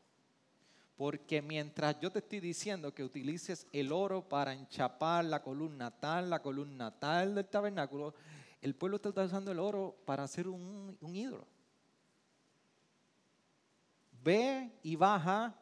Porque 0.97 1.43
mientras 1.43 1.99
yo 1.99 2.13
te 2.13 2.21
estoy 2.21 2.39
diciendo 2.39 2.95
que 2.95 3.03
utilices 3.03 3.67
el 3.73 3.91
oro 3.91 4.27
para 4.27 4.53
enchapar 4.53 5.25
la 5.25 5.43
columna 5.43 5.91
tal, 5.91 6.31
la 6.31 6.41
columna 6.41 6.97
tal 6.97 7.35
del 7.35 7.47
tabernáculo, 7.47 8.15
el 8.63 8.77
pueblo 8.77 9.01
está 9.03 9.25
usando 9.25 9.51
el 9.51 9.59
oro 9.59 9.97
para 10.05 10.23
hacer 10.23 10.47
un, 10.47 10.97
un 11.01 11.17
ídolo. 11.17 11.45
Ve 14.23 14.71
y 14.85 14.95
baja 14.95 15.57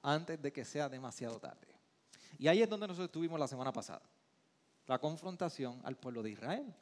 antes 0.00 0.40
de 0.40 0.52
que 0.52 0.64
sea 0.64 0.88
demasiado 0.88 1.40
tarde. 1.40 1.66
Y 2.38 2.46
ahí 2.46 2.62
es 2.62 2.70
donde 2.70 2.86
nosotros 2.86 3.08
estuvimos 3.08 3.40
la 3.40 3.48
semana 3.48 3.72
pasada. 3.72 4.02
La 4.86 5.00
confrontación 5.00 5.80
al 5.82 5.96
pueblo 5.96 6.22
de 6.22 6.30
Israel. 6.30 6.72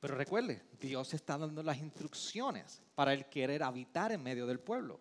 Pero 0.00 0.14
recuerde, 0.14 0.62
Dios 0.80 1.12
está 1.14 1.36
dando 1.36 1.62
las 1.62 1.78
instrucciones 1.78 2.80
para 2.94 3.12
el 3.12 3.26
querer 3.26 3.62
habitar 3.62 4.12
en 4.12 4.22
medio 4.22 4.46
del 4.46 4.60
pueblo. 4.60 5.00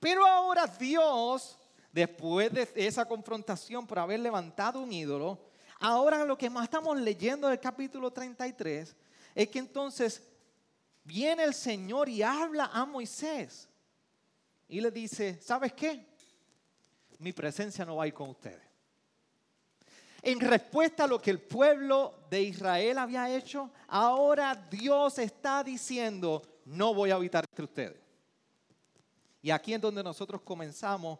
Pero 0.00 0.26
ahora 0.26 0.66
Dios, 0.66 1.58
después 1.92 2.52
de 2.52 2.68
esa 2.74 3.04
confrontación 3.04 3.86
por 3.86 3.98
haber 3.98 4.20
levantado 4.20 4.80
un 4.80 4.92
ídolo, 4.92 5.38
ahora 5.80 6.24
lo 6.24 6.38
que 6.38 6.48
más 6.48 6.64
estamos 6.64 6.98
leyendo 6.98 7.48
del 7.48 7.60
capítulo 7.60 8.10
33 8.10 8.96
es 9.34 9.48
que 9.48 9.58
entonces 9.58 10.22
viene 11.04 11.44
el 11.44 11.54
Señor 11.54 12.08
y 12.08 12.22
habla 12.22 12.70
a 12.72 12.86
Moisés 12.86 13.68
y 14.66 14.80
le 14.80 14.90
dice, 14.90 15.38
¿sabes 15.42 15.74
qué? 15.74 16.06
Mi 17.18 17.32
presencia 17.32 17.84
no 17.84 17.96
va 17.96 18.04
a 18.04 18.06
ir 18.06 18.14
con 18.14 18.30
ustedes. 18.30 18.71
En 20.22 20.38
respuesta 20.38 21.04
a 21.04 21.06
lo 21.08 21.20
que 21.20 21.32
el 21.32 21.40
pueblo 21.40 22.26
de 22.30 22.42
Israel 22.42 22.98
había 22.98 23.34
hecho, 23.34 23.72
ahora 23.88 24.54
Dios 24.54 25.18
está 25.18 25.64
diciendo, 25.64 26.42
no 26.64 26.94
voy 26.94 27.10
a 27.10 27.16
habitar 27.16 27.44
entre 27.50 27.64
ustedes. 27.64 28.00
Y 29.42 29.50
aquí 29.50 29.74
es 29.74 29.80
donde 29.80 30.04
nosotros 30.04 30.40
comenzamos 30.42 31.18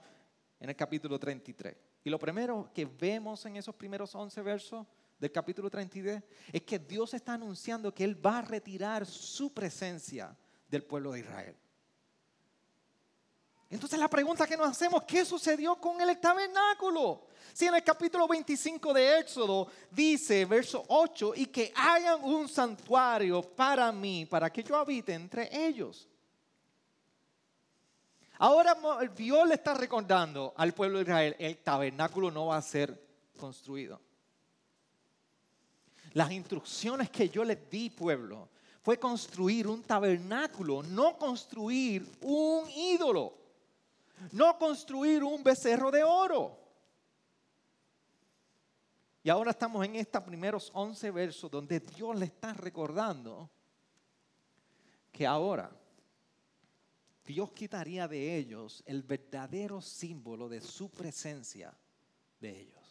en 0.61 0.71
el 0.71 0.77
capítulo 0.77 1.19
33. 1.19 1.77
Y 2.05 2.11
lo 2.11 2.19
primero 2.19 2.71
que 2.73 2.85
vemos 2.87 3.45
en 3.45 3.57
esos 3.57 3.75
primeros 3.75 4.15
11 4.15 4.41
versos 4.43 4.87
del 5.19 5.33
capítulo 5.33 5.69
33 5.69 6.23
es 6.53 6.63
que 6.63 6.79
Dios 6.79 7.13
está 7.15 7.35
anunciando 7.35 7.93
que 7.93 8.05
Él 8.05 8.25
va 8.25 8.39
a 8.39 8.43
retirar 8.43 9.05
su 9.05 9.53
presencia 9.53 10.37
del 10.69 10.85
pueblo 10.85 11.13
de 11.13 11.21
Israel. 11.21 11.57
Entonces 13.73 13.99
la 13.99 14.09
pregunta 14.09 14.47
que 14.47 14.55
nos 14.55 14.69
hacemos, 14.69 15.03
¿qué 15.05 15.25
sucedió 15.25 15.77
con 15.77 15.99
el 15.99 16.21
tabernáculo? 16.21 17.23
Si 17.55 17.67
en 17.67 17.75
el 17.75 17.83
capítulo 17.83 18.29
25 18.29 18.93
de 18.93 19.21
Éxodo 19.21 19.67
dice, 19.91 20.45
verso 20.45 20.85
8, 20.89 21.33
y 21.37 21.47
que 21.47 21.73
hagan 21.75 22.23
un 22.23 22.51
santuario 22.51 23.41
para 23.41 23.91
mí, 23.91 24.27
para 24.27 24.53
que 24.53 24.63
yo 24.63 24.77
habite 24.77 25.15
entre 25.15 25.49
ellos. 25.67 26.07
Ahora 28.37 28.77
Dios 29.17 29.49
le 29.49 29.55
está 29.55 29.73
recordando 29.73 30.53
al 30.55 30.75
pueblo 30.75 30.99
de 30.99 31.05
Israel, 31.05 31.37
el 31.39 31.57
tabernáculo 31.57 32.31
no 32.31 32.49
va 32.49 32.59
a 32.59 32.63
ser 32.63 33.03
construido. 33.39 33.99
Las 36.13 36.31
instrucciones 36.31 37.09
que 37.09 37.31
yo 37.31 37.43
les 37.43 37.71
di, 37.71 37.89
pueblo, 37.89 38.51
fue 38.83 38.99
construir 38.99 39.67
un 39.67 39.83
tabernáculo, 39.83 40.83
no 40.83 41.17
construir 41.17 42.07
un 42.21 42.69
ídolo, 42.69 43.41
no 44.31 44.59
construir 44.59 45.25
un 45.25 45.43
becerro 45.43 45.91
de 45.91 46.05
oro. 46.05 46.59
Y 49.25 49.31
ahora 49.31 49.53
estamos 49.53 49.85
en 49.85 49.97
estos 49.97 50.23
primeros 50.23 50.71
11 50.75 51.11
versos 51.11 51.51
donde 51.51 51.81
Dios 51.81 52.17
le 52.17 52.27
está 52.27 52.53
recordando 52.55 53.51
que 55.13 55.27
ahora 55.27 55.71
Dios 57.25 57.53
quitaría 57.53 58.09
de 58.09 58.37
ellos 58.37 58.83
el 58.87 59.03
verdadero 59.03 59.81
símbolo 59.81 60.49
de 60.49 60.61
su 60.61 60.91
presencia 60.91 61.73
de 62.41 62.61
ellos. 62.61 62.82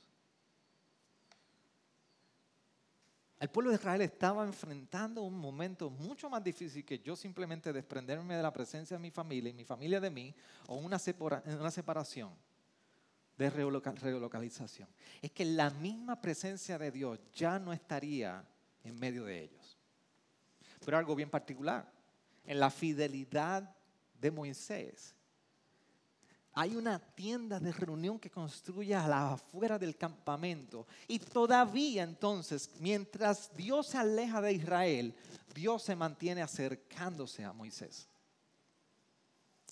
El 3.42 3.50
pueblo 3.50 3.72
de 3.72 3.78
Israel 3.78 4.02
estaba 4.02 4.46
enfrentando 4.46 5.24
un 5.24 5.36
momento 5.36 5.90
mucho 5.90 6.30
más 6.30 6.44
difícil 6.44 6.86
que 6.86 7.00
yo 7.00 7.16
simplemente 7.16 7.74
desprenderme 7.74 8.36
de 8.36 8.44
la 8.44 8.54
presencia 8.54 8.96
de 8.98 9.02
mi 9.02 9.10
familia 9.10 9.50
y 9.50 9.54
mi 9.54 9.66
familia 9.66 10.00
de 10.00 10.12
mí 10.12 10.32
o 10.68 10.76
una, 10.76 11.00
separación 11.00 12.30
de 13.36 13.50
relocalización. 13.50 14.88
Es 15.24 15.32
que 15.32 15.44
la 15.44 15.72
misma 15.72 16.22
presencia 16.22 16.78
de 16.78 16.92
Dios 16.92 17.20
ya 17.34 17.58
no 17.58 17.74
estaría 17.74 18.46
en 18.84 19.00
medio 19.00 19.26
de 19.26 19.42
ellos. 19.42 19.76
Pero 20.86 21.00
algo 21.00 21.16
bien 21.16 21.32
particular, 21.32 21.92
en 22.46 22.60
la 22.60 22.70
fidelidad 22.70 23.76
de 24.20 24.30
Moisés 24.30 25.16
hay 26.54 26.76
una 26.76 27.00
tienda 27.00 27.60
de 27.60 27.72
reunión 27.72 28.20
que 28.20 28.30
construye 28.30 28.94
a 28.94 29.08
la 29.08 29.34
afuera 29.34 29.80
del 29.80 29.96
campamento. 29.96 30.86
Y 31.08 31.20
todavía 31.20 32.04
entonces, 32.04 32.70
mientras 32.80 33.56
Dios 33.56 33.88
se 33.88 33.98
aleja 33.98 34.42
de 34.42 34.54
Israel, 34.54 35.16
Dios 35.56 35.84
se 35.84 35.96
mantiene 35.96 36.42
acercándose 36.42 37.44
a 37.44 37.54
Moisés. 37.54 38.08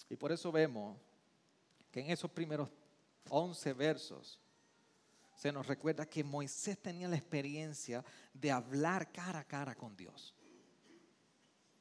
Y 0.10 0.16
por 0.16 0.32
eso 0.32 0.52
vemos 0.52 0.98
que 1.92 2.00
en 2.00 2.12
esos 2.12 2.32
primeros 2.32 2.70
11 3.30 3.74
versos 3.74 4.40
se 5.36 5.52
nos 5.52 5.68
recuerda 5.68 6.06
que 6.06 6.24
Moisés 6.24 6.78
tenía 6.82 7.08
la 7.08 7.16
experiencia 7.16 8.04
de 8.34 8.52
hablar 8.52 9.12
cara 9.12 9.40
a 9.40 9.44
cara 9.44 9.76
con 9.76 9.96
Dios. 9.96 10.34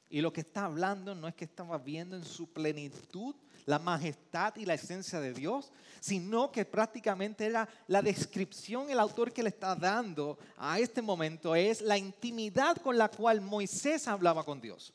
Y 0.09 0.21
lo 0.21 0.33
que 0.33 0.41
está 0.41 0.65
hablando 0.65 1.13
no 1.13 1.27
es 1.27 1.35
que 1.35 1.45
estaba 1.45 1.77
viendo 1.77 2.15
en 2.15 2.25
su 2.25 2.47
plenitud 2.51 3.35
la 3.65 3.77
majestad 3.77 4.55
y 4.55 4.65
la 4.65 4.73
esencia 4.73 5.19
de 5.19 5.31
Dios, 5.31 5.71
sino 5.99 6.51
que 6.51 6.65
prácticamente 6.65 7.45
era 7.45 7.69
la 7.87 8.01
descripción, 8.01 8.89
el 8.89 8.99
autor 8.99 9.31
que 9.31 9.43
le 9.43 9.49
está 9.49 9.75
dando 9.75 10.39
a 10.57 10.79
este 10.79 11.03
momento 11.03 11.53
es 11.53 11.81
la 11.81 11.95
intimidad 11.95 12.77
con 12.77 12.97
la 12.97 13.09
cual 13.09 13.41
Moisés 13.41 14.07
hablaba 14.07 14.43
con 14.43 14.59
Dios. 14.59 14.91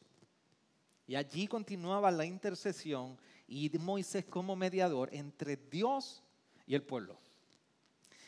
Y 1.07 1.15
allí 1.15 1.47
continuaba 1.47 2.11
la 2.11 2.25
intercesión 2.25 3.17
y 3.47 3.71
Moisés 3.79 4.25
como 4.25 4.57
mediador 4.57 5.09
entre 5.13 5.57
Dios 5.57 6.23
y 6.67 6.75
el 6.75 6.83
pueblo. 6.83 7.17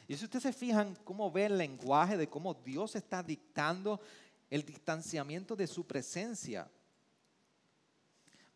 Y 0.09 0.17
si 0.17 0.25
ustedes 0.25 0.45
se 0.45 0.53
fijan 0.53 0.97
cómo 1.03 1.33
ve 1.33 1.47
el 1.47 1.59
lenguaje 1.59 2.17
de 2.17 2.29
cómo 2.29 2.55
Dios 2.55 2.95
está 2.95 3.23
dictando 3.23 4.01
el 4.51 4.65
distanciamiento 4.65 5.57
de 5.57 5.67
su 5.67 5.87
presencia, 5.87 6.71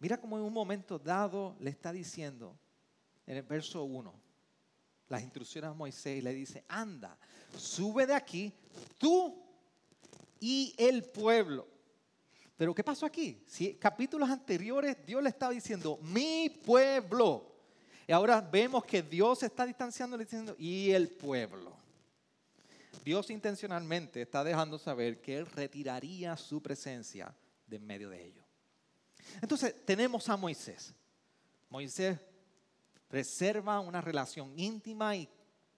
Mira 0.00 0.18
cómo 0.18 0.38
en 0.38 0.44
un 0.44 0.52
momento 0.52 0.98
dado 0.98 1.56
le 1.60 1.68
está 1.68 1.92
diciendo, 1.92 2.58
en 3.26 3.36
el 3.36 3.42
verso 3.42 3.84
1, 3.84 4.12
las 5.08 5.22
instrucciones 5.22 5.70
a 5.70 5.74
Moisés 5.74 6.18
y 6.18 6.22
le 6.22 6.32
dice, 6.32 6.64
anda, 6.66 7.18
sube 7.54 8.06
de 8.06 8.14
aquí, 8.14 8.50
tú 8.96 9.44
y 10.40 10.74
el 10.78 11.04
pueblo. 11.04 11.68
Pero 12.56 12.74
¿qué 12.74 12.82
pasó 12.82 13.04
aquí? 13.04 13.44
Si 13.46 13.74
capítulos 13.74 14.30
anteriores 14.30 14.96
Dios 15.04 15.22
le 15.22 15.28
estaba 15.28 15.52
diciendo, 15.52 15.98
mi 16.00 16.48
pueblo. 16.48 17.46
Y 18.06 18.12
ahora 18.12 18.40
vemos 18.40 18.84
que 18.86 19.02
Dios 19.02 19.40
se 19.40 19.46
está 19.46 19.66
distanciando 19.66 20.16
diciendo, 20.16 20.56
y 20.58 20.92
el 20.92 21.10
pueblo. 21.10 21.76
Dios 23.04 23.30
intencionalmente 23.30 24.22
está 24.22 24.44
dejando 24.44 24.78
saber 24.78 25.20
que 25.20 25.38
Él 25.38 25.46
retiraría 25.46 26.36
su 26.36 26.62
presencia 26.62 27.34
de 27.66 27.76
en 27.76 27.86
medio 27.86 28.10
de 28.10 28.24
ellos. 28.24 28.44
Entonces 29.40 29.74
tenemos 29.84 30.28
a 30.28 30.36
Moisés. 30.36 30.94
Moisés 31.68 32.18
preserva 33.08 33.80
una 33.80 34.00
relación 34.00 34.58
íntima 34.58 35.16
y 35.16 35.28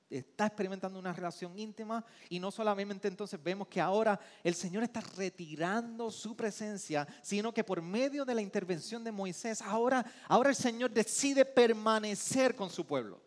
está 0.09 0.47
experimentando 0.47 0.99
una 0.99 1.13
relación 1.13 1.59
íntima 1.59 2.05
y 2.29 2.39
no 2.39 2.51
solamente 2.51 3.09
entonces 3.09 3.43
vemos 3.43 3.69
que 3.69 3.81
ahora 3.81 4.19
el 4.43 4.55
Señor 4.55 4.83
está 4.83 5.01
retirando 5.17 6.11
su 6.11 6.37
presencia, 6.37 7.07
sino 7.23 7.53
que 7.53 7.65
por 7.65 7.81
medio 7.81 8.25
de 8.25 8.35
la 8.35 8.43
intervención 8.43 9.03
de 9.03 9.13
Moisés, 9.13 9.63
ahora, 9.63 10.05
ahora 10.29 10.51
el 10.51 10.57
Señor 10.57 10.91
decide 10.91 11.45
permanecer 11.45 12.55
con 12.55 12.69
su 12.71 12.87
pueblo. 12.87 13.23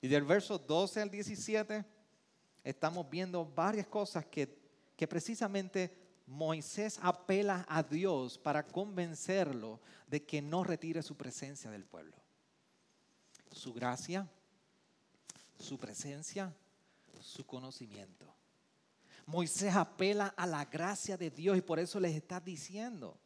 Y 0.00 0.08
del 0.08 0.24
verso 0.24 0.58
12 0.58 1.00
al 1.00 1.10
17 1.10 1.84
estamos 2.66 3.08
viendo 3.08 3.46
varias 3.46 3.86
cosas 3.86 4.26
que, 4.26 4.58
que 4.96 5.06
precisamente 5.06 5.96
Moisés 6.26 6.98
apela 7.00 7.64
a 7.68 7.82
Dios 7.82 8.38
para 8.38 8.66
convencerlo 8.66 9.80
de 10.08 10.24
que 10.24 10.42
no 10.42 10.64
retire 10.64 11.02
su 11.02 11.16
presencia 11.16 11.70
del 11.70 11.84
pueblo. 11.84 12.16
Su 13.52 13.72
gracia, 13.72 14.28
su 15.58 15.78
presencia, 15.78 16.52
su 17.20 17.46
conocimiento. 17.46 18.34
Moisés 19.26 19.74
apela 19.76 20.34
a 20.36 20.46
la 20.46 20.64
gracia 20.64 21.16
de 21.16 21.30
Dios 21.30 21.56
y 21.56 21.60
por 21.60 21.78
eso 21.78 22.00
les 22.00 22.16
está 22.16 22.40
diciendo 22.40 23.16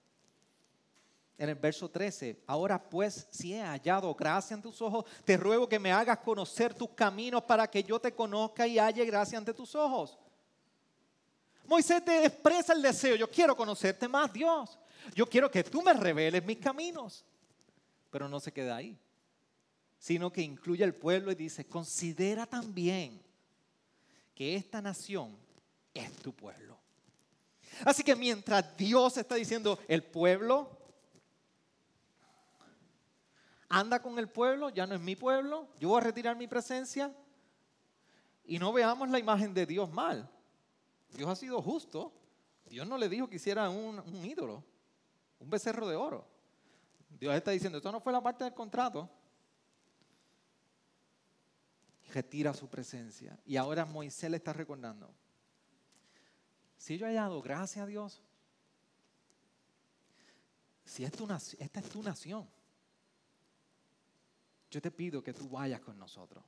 en 1.41 1.49
el 1.49 1.55
verso 1.55 1.89
13, 1.89 2.43
ahora 2.47 2.79
pues 2.79 3.27
si 3.31 3.55
he 3.55 3.63
hallado 3.63 4.15
gracia 4.15 4.53
en 4.53 4.61
tus 4.61 4.83
ojos, 4.83 5.07
te 5.25 5.39
ruego 5.39 5.67
que 5.67 5.79
me 5.79 5.91
hagas 5.91 6.19
conocer 6.19 6.75
tus 6.75 6.91
caminos 6.91 7.43
para 7.45 7.67
que 7.67 7.83
yo 7.83 7.99
te 7.99 8.15
conozca 8.15 8.67
y 8.67 8.79
halle 8.79 9.07
gracia 9.07 9.39
ante 9.39 9.55
tus 9.55 9.75
ojos. 9.75 10.19
Moisés 11.65 12.05
te 12.05 12.27
expresa 12.27 12.75
el 12.75 12.83
deseo, 12.83 13.17
yo 13.17 13.31
quiero 13.31 13.57
conocerte 13.57 14.07
más, 14.07 14.31
Dios. 14.31 14.79
Yo 15.15 15.25
quiero 15.27 15.51
que 15.51 15.65
tú 15.65 15.81
me 15.81 15.95
reveles 15.95 16.45
mis 16.45 16.59
caminos. 16.59 17.25
Pero 18.11 18.29
no 18.29 18.39
se 18.39 18.53
queda 18.53 18.77
ahí, 18.77 18.99
sino 19.99 20.31
que 20.31 20.43
incluye 20.43 20.85
al 20.85 20.95
pueblo 20.95 21.33
y 21.33 21.37
dice, 21.37 21.65
considera 21.65 22.45
también 22.45 23.19
que 24.35 24.57
esta 24.57 24.83
nación 24.83 25.39
es 25.95 26.13
tu 26.17 26.35
pueblo. 26.35 26.77
Así 27.83 28.03
que 28.03 28.15
mientras 28.15 28.77
Dios 28.77 29.17
está 29.17 29.37
diciendo, 29.37 29.79
el 29.89 30.03
pueblo 30.03 30.80
anda 33.71 34.03
con 34.03 34.19
el 34.19 34.29
pueblo, 34.29 34.69
ya 34.69 34.87
no 34.87 34.97
es 34.97 35.01
mi 35.01 35.15
pueblo, 35.17 35.69
yo 35.79 35.89
voy 35.89 36.01
a 36.01 36.05
retirar 36.05 36.37
mi 36.37 36.49
presencia. 36.49 37.15
Y 38.45 38.59
no 38.59 38.73
veamos 38.73 39.09
la 39.09 39.19
imagen 39.19 39.55
de 39.55 39.65
Dios 39.65 39.91
mal. 39.93 40.29
Dios 41.15 41.31
ha 41.31 41.37
sido 41.37 41.63
justo. 41.63 42.13
Dios 42.67 42.87
no 42.87 42.99
le 42.99 43.09
dijo 43.09 43.29
que 43.29 43.37
hiciera 43.37 43.71
un, 43.71 44.03
ídolo, 44.25 44.65
un 45.39 45.49
becerro 45.49 45.87
de 45.89 45.95
oro. 45.95 46.27
Dios 47.09 47.35
está 47.35 47.53
diciendo, 47.53 47.79
esto 47.79 47.93
no 47.93 48.01
fue 48.01 48.13
la 48.13 48.21
parte 48.21 48.43
del 48.43 48.55
contrato. 48.55 49.09
Retira 52.13 52.53
su 52.53 52.69
presencia. 52.69 53.39
Y 53.45 53.57
ahora 53.57 53.85
Moisés 53.85 54.31
le 54.31 54.39
está 54.39 54.53
recordando. 54.53 55.15
Si 56.77 56.99
yo 56.99 57.07
he 57.07 57.15
dado 57.15 57.41
gracias 57.41 57.85
a 57.85 57.87
Dios, 57.87 58.21
si 60.85 61.05
esta 61.05 61.81
es 61.81 61.89
tu 61.89 62.03
nación, 62.03 62.49
yo 64.71 64.81
te 64.81 64.91
pido 64.91 65.23
que 65.23 65.35
tú 65.35 65.49
vayas 65.49 65.81
con 65.81 65.99
nosotros. 65.99 66.45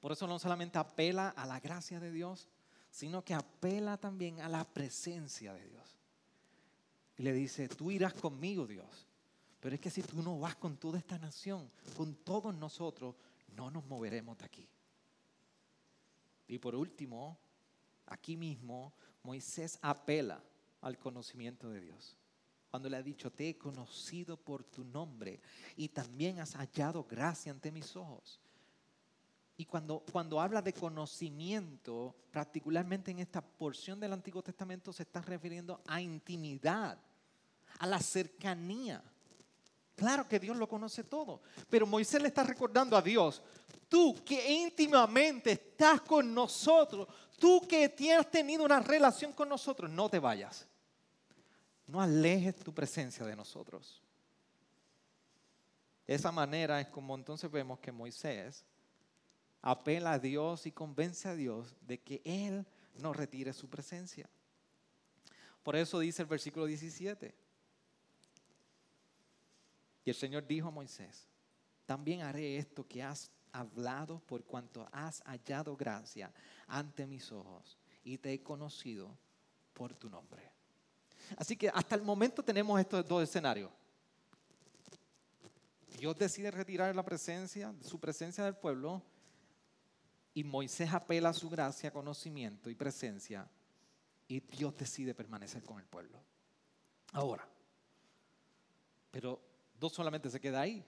Por 0.00 0.12
eso 0.12 0.26
no 0.26 0.38
solamente 0.38 0.78
apela 0.78 1.30
a 1.30 1.46
la 1.46 1.58
gracia 1.58 1.98
de 1.98 2.12
Dios, 2.12 2.48
sino 2.90 3.24
que 3.24 3.34
apela 3.34 3.96
también 3.96 4.40
a 4.40 4.48
la 4.48 4.64
presencia 4.64 5.54
de 5.54 5.68
Dios. 5.68 5.96
Y 7.18 7.22
le 7.22 7.32
dice, 7.32 7.68
tú 7.68 7.90
irás 7.90 8.12
conmigo, 8.14 8.66
Dios. 8.66 9.06
Pero 9.60 9.74
es 9.74 9.80
que 9.80 9.90
si 9.90 10.02
tú 10.02 10.22
no 10.22 10.38
vas 10.38 10.54
con 10.56 10.76
toda 10.76 10.98
esta 10.98 11.18
nación, 11.18 11.70
con 11.96 12.14
todos 12.14 12.54
nosotros, 12.54 13.16
no 13.56 13.70
nos 13.70 13.86
moveremos 13.86 14.36
de 14.38 14.44
aquí. 14.44 14.68
Y 16.46 16.58
por 16.58 16.74
último, 16.74 17.38
aquí 18.06 18.36
mismo, 18.36 18.92
Moisés 19.22 19.78
apela 19.80 20.42
al 20.82 20.98
conocimiento 20.98 21.70
de 21.70 21.80
Dios. 21.80 22.16
Cuando 22.70 22.88
le 22.88 22.96
ha 22.96 23.02
dicho, 23.02 23.30
te 23.30 23.48
he 23.48 23.58
conocido 23.58 24.36
por 24.36 24.64
tu 24.64 24.84
nombre 24.84 25.40
y 25.76 25.88
también 25.88 26.40
has 26.40 26.54
hallado 26.54 27.04
gracia 27.04 27.52
ante 27.52 27.70
mis 27.70 27.96
ojos. 27.96 28.40
Y 29.58 29.64
cuando, 29.64 30.04
cuando 30.12 30.40
habla 30.40 30.60
de 30.60 30.74
conocimiento, 30.74 32.14
particularmente 32.30 33.10
en 33.10 33.20
esta 33.20 33.40
porción 33.40 33.98
del 33.98 34.12
Antiguo 34.12 34.42
Testamento, 34.42 34.92
se 34.92 35.04
está 35.04 35.22
refiriendo 35.22 35.80
a 35.86 36.00
intimidad, 36.00 36.98
a 37.78 37.86
la 37.86 37.98
cercanía. 37.98 39.02
Claro 39.94 40.28
que 40.28 40.38
Dios 40.38 40.58
lo 40.58 40.68
conoce 40.68 41.04
todo, 41.04 41.40
pero 41.70 41.86
Moisés 41.86 42.20
le 42.20 42.28
está 42.28 42.42
recordando 42.42 42.98
a 42.98 43.02
Dios, 43.02 43.42
tú 43.88 44.22
que 44.22 44.52
íntimamente 44.52 45.52
estás 45.52 46.02
con 46.02 46.34
nosotros, 46.34 47.08
tú 47.38 47.66
que 47.66 47.88
tienes 47.88 48.30
tenido 48.30 48.62
una 48.62 48.80
relación 48.80 49.32
con 49.32 49.48
nosotros, 49.48 49.90
no 49.90 50.10
te 50.10 50.18
vayas. 50.18 50.66
No 51.86 52.00
alejes 52.00 52.56
tu 52.56 52.74
presencia 52.74 53.24
de 53.24 53.36
nosotros. 53.36 54.02
De 56.06 56.14
esa 56.14 56.32
manera 56.32 56.80
es 56.80 56.88
como 56.88 57.14
entonces 57.14 57.50
vemos 57.50 57.78
que 57.80 57.92
Moisés 57.92 58.64
apela 59.62 60.12
a 60.12 60.18
Dios 60.18 60.66
y 60.66 60.72
convence 60.72 61.28
a 61.28 61.34
Dios 61.34 61.74
de 61.80 61.98
que 62.00 62.22
Él 62.24 62.64
no 62.94 63.12
retire 63.12 63.52
su 63.52 63.68
presencia. 63.68 64.28
Por 65.62 65.74
eso 65.74 65.98
dice 65.98 66.22
el 66.22 66.28
versículo 66.28 66.66
17. 66.66 67.34
Y 70.04 70.10
el 70.10 70.16
Señor 70.16 70.46
dijo 70.46 70.68
a 70.68 70.70
Moisés, 70.70 71.26
también 71.84 72.22
haré 72.22 72.56
esto 72.58 72.86
que 72.86 73.02
has 73.02 73.30
hablado 73.50 74.20
por 74.20 74.44
cuanto 74.44 74.88
has 74.92 75.22
hallado 75.22 75.76
gracia 75.76 76.32
ante 76.68 77.06
mis 77.06 77.32
ojos 77.32 77.76
y 78.04 78.18
te 78.18 78.32
he 78.32 78.42
conocido 78.42 79.18
por 79.72 79.94
tu 79.94 80.08
nombre. 80.08 80.55
Así 81.36 81.56
que 81.56 81.68
hasta 81.68 81.94
el 81.94 82.02
momento 82.02 82.42
tenemos 82.42 82.78
estos 82.78 83.06
dos 83.06 83.22
escenarios. 83.22 83.70
Dios 85.98 86.16
decide 86.18 86.50
retirar 86.50 86.94
la 86.94 87.02
presencia, 87.02 87.74
su 87.80 87.98
presencia 87.98 88.44
del 88.44 88.54
pueblo 88.54 89.02
y 90.34 90.44
Moisés 90.44 90.92
apela 90.92 91.30
a 91.30 91.34
su 91.34 91.48
gracia, 91.48 91.90
conocimiento 91.90 92.68
y 92.68 92.74
presencia 92.74 93.48
y 94.28 94.40
Dios 94.40 94.76
decide 94.76 95.14
permanecer 95.14 95.62
con 95.62 95.78
el 95.78 95.86
pueblo. 95.86 96.20
Ahora, 97.12 97.48
pero 99.10 99.40
no 99.80 99.88
solamente 99.88 100.28
se 100.28 100.40
queda 100.40 100.60
ahí, 100.60 100.84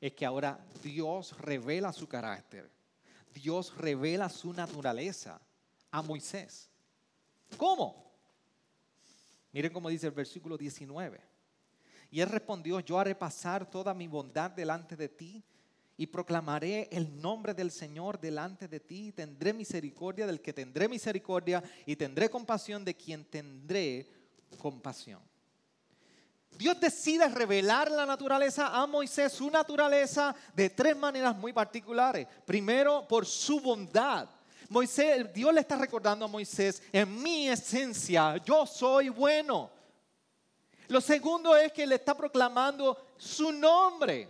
es 0.00 0.12
que 0.12 0.24
ahora 0.24 0.64
Dios 0.82 1.36
revela 1.40 1.92
su 1.92 2.06
carácter, 2.06 2.70
Dios 3.34 3.76
revela 3.76 4.28
su 4.28 4.52
naturaleza 4.52 5.40
a 5.90 6.02
Moisés. 6.02 6.68
¿Cómo? 7.56 8.11
Miren 9.52 9.72
cómo 9.72 9.88
dice 9.88 10.06
el 10.06 10.12
versículo 10.12 10.56
19. 10.56 11.20
Y 12.10 12.20
él 12.20 12.28
respondió, 12.28 12.80
yo 12.80 12.98
haré 12.98 13.14
pasar 13.14 13.70
toda 13.70 13.94
mi 13.94 14.08
bondad 14.08 14.50
delante 14.50 14.96
de 14.96 15.08
ti 15.08 15.44
y 15.96 16.06
proclamaré 16.06 16.88
el 16.90 17.20
nombre 17.20 17.54
del 17.54 17.70
Señor 17.70 18.18
delante 18.18 18.66
de 18.68 18.80
ti 18.80 19.08
y 19.08 19.12
tendré 19.12 19.52
misericordia 19.52 20.26
del 20.26 20.40
que 20.40 20.52
tendré 20.52 20.88
misericordia 20.88 21.62
y 21.86 21.96
tendré 21.96 22.28
compasión 22.28 22.84
de 22.84 22.94
quien 22.94 23.24
tendré 23.24 24.08
compasión. 24.58 25.20
Dios 26.58 26.78
decide 26.78 27.28
revelar 27.28 27.90
la 27.90 28.04
naturaleza 28.04 28.68
a 28.68 28.86
Moisés, 28.86 29.32
su 29.32 29.50
naturaleza, 29.50 30.34
de 30.54 30.70
tres 30.70 30.96
maneras 30.96 31.36
muy 31.36 31.52
particulares. 31.52 32.26
Primero, 32.44 33.06
por 33.08 33.24
su 33.26 33.60
bondad. 33.60 34.28
Moisés, 34.72 35.32
Dios 35.32 35.52
le 35.52 35.60
está 35.60 35.76
recordando 35.76 36.24
a 36.24 36.28
Moisés, 36.28 36.82
en 36.90 37.22
mi 37.22 37.48
esencia, 37.48 38.38
yo 38.38 38.66
soy 38.66 39.10
bueno. 39.10 39.70
Lo 40.88 41.00
segundo 41.00 41.54
es 41.56 41.72
que 41.72 41.86
le 41.86 41.96
está 41.96 42.16
proclamando 42.16 42.96
su 43.16 43.52
nombre. 43.52 44.28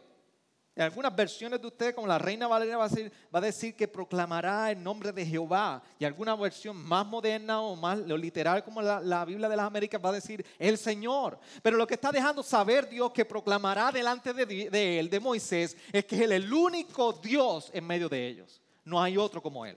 En 0.74 0.82
algunas 0.84 1.14
versiones 1.14 1.60
de 1.60 1.66
ustedes, 1.66 1.94
como 1.94 2.06
la 2.06 2.18
Reina 2.18 2.46
Valeria 2.46 2.78
va 2.78 2.86
a, 2.86 2.88
decir, 2.88 3.12
va 3.34 3.38
a 3.40 3.42
decir 3.42 3.76
que 3.76 3.86
proclamará 3.86 4.70
el 4.70 4.82
nombre 4.82 5.12
de 5.12 5.24
Jehová. 5.24 5.82
Y 5.98 6.04
alguna 6.04 6.34
versión 6.34 6.76
más 6.76 7.06
moderna 7.06 7.60
o 7.60 7.76
más 7.76 7.98
lo 7.98 8.16
literal, 8.16 8.64
como 8.64 8.80
la, 8.80 9.24
Biblia 9.24 9.48
de 9.48 9.56
las 9.56 9.66
Américas, 9.66 10.00
va 10.02 10.08
a 10.08 10.12
decir 10.12 10.44
el 10.58 10.78
Señor. 10.78 11.38
Pero 11.62 11.76
lo 11.76 11.86
que 11.86 11.94
está 11.94 12.10
dejando 12.10 12.42
saber 12.42 12.88
Dios 12.88 13.12
que 13.12 13.24
proclamará 13.24 13.92
delante 13.92 14.32
de, 14.32 14.70
de 14.70 14.98
él, 14.98 15.10
de 15.10 15.20
Moisés, 15.20 15.76
es 15.92 16.04
que 16.06 16.24
Él 16.24 16.32
es 16.32 16.42
el 16.42 16.52
único 16.52 17.12
Dios 17.12 17.70
en 17.74 17.86
medio 17.86 18.08
de 18.08 18.26
ellos. 18.26 18.62
No 18.84 19.00
hay 19.00 19.18
otro 19.18 19.42
como 19.42 19.66
Él. 19.66 19.76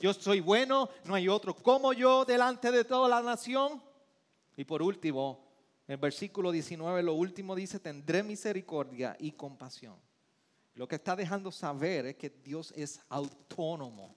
Yo 0.00 0.12
soy 0.14 0.40
bueno, 0.40 0.88
no 1.04 1.14
hay 1.14 1.28
otro 1.28 1.54
como 1.54 1.92
yo 1.92 2.24
delante 2.24 2.72
de 2.72 2.84
toda 2.84 3.08
la 3.08 3.22
nación. 3.22 3.82
Y 4.56 4.64
por 4.64 4.82
último, 4.82 5.46
en 5.86 5.92
el 5.92 5.98
versículo 5.98 6.50
19, 6.50 7.02
lo 7.02 7.14
último 7.14 7.54
dice, 7.54 7.78
tendré 7.78 8.22
misericordia 8.22 9.16
y 9.20 9.32
compasión 9.32 9.96
lo 10.80 10.88
que 10.88 10.96
está 10.96 11.14
dejando 11.14 11.52
saber 11.52 12.06
es 12.06 12.16
que 12.16 12.30
Dios 12.30 12.72
es 12.76 13.00
autónomo, 13.10 14.16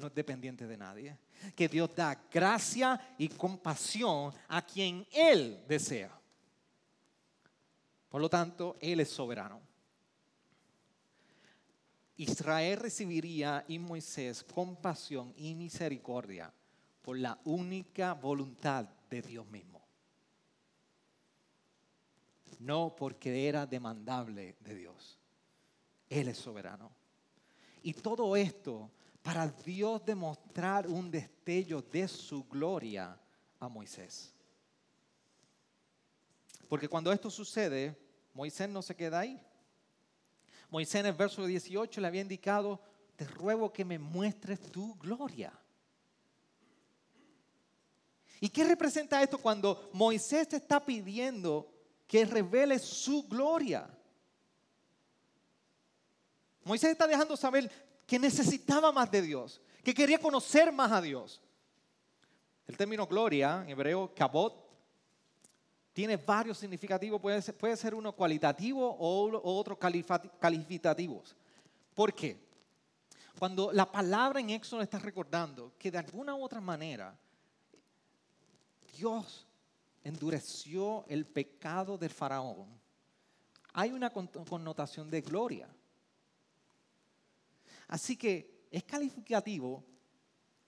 no 0.00 0.08
es 0.08 0.14
dependiente 0.14 0.66
de 0.66 0.76
nadie. 0.76 1.16
Que 1.54 1.68
Dios 1.68 1.94
da 1.94 2.20
gracia 2.28 3.14
y 3.18 3.28
compasión 3.28 4.32
a 4.48 4.66
quien 4.66 5.06
Él 5.12 5.62
desea. 5.68 6.10
Por 8.08 8.20
lo 8.20 8.28
tanto, 8.28 8.76
Él 8.80 8.98
es 8.98 9.10
soberano. 9.10 9.60
Israel 12.16 12.78
recibiría 12.78 13.64
y 13.68 13.78
Moisés 13.78 14.44
compasión 14.44 15.32
y 15.36 15.54
misericordia 15.54 16.52
por 17.00 17.18
la 17.18 17.38
única 17.44 18.14
voluntad 18.14 18.86
de 19.10 19.22
Dios 19.22 19.46
mismo. 19.48 19.82
No 22.60 22.94
porque 22.94 23.48
era 23.48 23.66
demandable 23.66 24.56
de 24.60 24.74
Dios. 24.74 25.18
Él 26.08 26.28
es 26.28 26.38
soberano. 26.38 26.92
Y 27.82 27.94
todo 27.94 28.36
esto 28.36 28.90
para 29.22 29.48
Dios 29.48 30.04
demostrar 30.04 30.86
un 30.86 31.10
destello 31.10 31.82
de 31.82 32.06
su 32.06 32.44
gloria 32.44 33.18
a 33.58 33.68
Moisés. 33.68 34.32
Porque 36.68 36.88
cuando 36.88 37.12
esto 37.12 37.30
sucede, 37.30 37.96
Moisés 38.34 38.68
no 38.68 38.82
se 38.82 38.94
queda 38.94 39.20
ahí. 39.20 39.40
Moisés 40.72 41.00
en 41.00 41.06
el 41.06 41.12
verso 41.12 41.44
18 41.44 42.00
le 42.00 42.06
había 42.06 42.22
indicado, 42.22 42.80
te 43.14 43.26
ruego 43.26 43.70
que 43.70 43.84
me 43.84 43.98
muestres 43.98 44.58
tu 44.72 44.94
gloria. 44.94 45.52
¿Y 48.40 48.48
qué 48.48 48.64
representa 48.64 49.22
esto 49.22 49.36
cuando 49.36 49.90
Moisés 49.92 50.48
te 50.48 50.56
está 50.56 50.82
pidiendo 50.82 51.70
que 52.06 52.24
revele 52.24 52.78
su 52.78 53.28
gloria? 53.28 53.86
Moisés 56.64 56.92
está 56.92 57.06
dejando 57.06 57.36
saber 57.36 57.70
que 58.06 58.18
necesitaba 58.18 58.90
más 58.92 59.10
de 59.10 59.20
Dios, 59.20 59.60
que 59.84 59.92
quería 59.92 60.18
conocer 60.18 60.72
más 60.72 60.90
a 60.90 61.02
Dios. 61.02 61.42
El 62.66 62.78
término 62.78 63.06
gloria, 63.06 63.60
en 63.62 63.68
hebreo, 63.68 64.14
kabot, 64.14 64.71
tiene 65.92 66.16
varios 66.16 66.58
significativos, 66.58 67.20
puede 67.20 67.42
ser, 67.42 67.56
puede 67.56 67.76
ser 67.76 67.94
uno 67.94 68.12
cualitativo 68.12 68.88
o, 68.88 69.58
otro 69.58 69.78
calificativo. 69.78 71.22
¿Por 71.94 72.14
qué? 72.14 72.38
Cuando 73.38 73.72
la 73.72 73.90
palabra 73.90 74.40
en 74.40 74.50
Éxodo 74.50 74.80
está 74.82 74.98
recordando 74.98 75.74
que 75.78 75.90
de 75.90 75.98
alguna 75.98 76.34
u 76.34 76.42
otra 76.42 76.60
manera 76.60 77.18
Dios 78.96 79.46
endureció 80.04 81.04
el 81.08 81.26
pecado 81.26 81.98
del 81.98 82.10
faraón, 82.10 82.66
hay 83.74 83.90
una 83.90 84.10
connotación 84.10 85.10
de 85.10 85.20
gloria. 85.20 85.68
Así 87.88 88.16
que 88.16 88.66
es 88.70 88.84
calificativo 88.84 89.84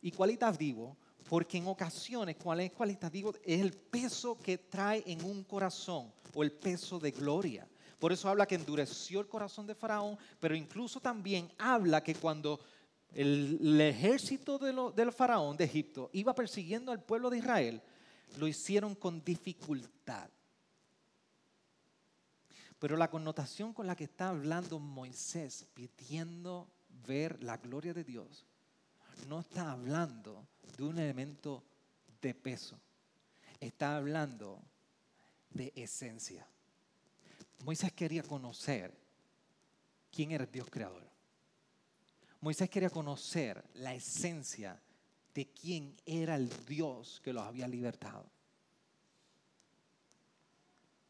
y 0.02 0.10
cualitativo 0.10 0.96
porque 1.34 1.58
en 1.58 1.66
ocasiones, 1.66 2.36
cuál 2.36 2.60
es 2.60 2.70
cualitativo? 2.70 3.34
Es 3.42 3.60
el 3.60 3.72
peso 3.72 4.38
que 4.38 4.56
trae 4.56 5.02
en 5.04 5.24
un 5.24 5.42
corazón 5.42 6.12
o 6.32 6.44
el 6.44 6.52
peso 6.52 7.00
de 7.00 7.10
gloria. 7.10 7.66
Por 7.98 8.12
eso 8.12 8.28
habla 8.28 8.46
que 8.46 8.54
endureció 8.54 9.18
el 9.18 9.26
corazón 9.26 9.66
de 9.66 9.74
Faraón, 9.74 10.16
pero 10.38 10.54
incluso 10.54 11.00
también 11.00 11.50
habla 11.58 12.04
que 12.04 12.14
cuando 12.14 12.60
el, 13.12 13.80
ejército 13.80 14.60
de 14.60 14.92
del 14.94 15.10
Faraón 15.10 15.56
de 15.56 15.64
Egipto 15.64 16.08
iba 16.12 16.32
persiguiendo 16.36 16.92
al 16.92 17.02
pueblo 17.02 17.28
de 17.30 17.38
Israel, 17.38 17.82
lo 18.38 18.46
hicieron 18.46 18.94
con 18.94 19.24
dificultad. 19.24 20.30
Pero 22.78 22.96
la 22.96 23.10
connotación 23.10 23.72
con 23.72 23.88
la 23.88 23.96
que 23.96 24.04
está 24.04 24.28
hablando 24.28 24.78
Moisés 24.78 25.66
pidiendo 25.74 26.70
ver 27.08 27.42
la 27.42 27.56
gloria 27.56 27.92
de 27.92 28.04
Dios, 28.04 28.46
no 29.26 29.40
está 29.40 29.72
hablando 29.72 30.46
de 30.76 30.84
un 30.84 30.98
elemento 30.98 31.62
de 32.20 32.34
peso, 32.34 32.78
está 33.60 33.96
hablando 33.96 34.62
de 35.50 35.72
esencia. 35.76 36.46
Moisés 37.64 37.92
quería 37.92 38.22
conocer 38.22 38.92
quién 40.10 40.32
era 40.32 40.44
el 40.44 40.50
Dios 40.50 40.68
creador. 40.70 41.02
Moisés 42.40 42.68
quería 42.68 42.90
conocer 42.90 43.64
la 43.74 43.94
esencia 43.94 44.78
de 45.34 45.46
quién 45.50 45.96
era 46.04 46.36
el 46.36 46.48
Dios 46.66 47.20
que 47.24 47.32
los 47.32 47.44
había 47.44 47.66
libertado. 47.66 48.26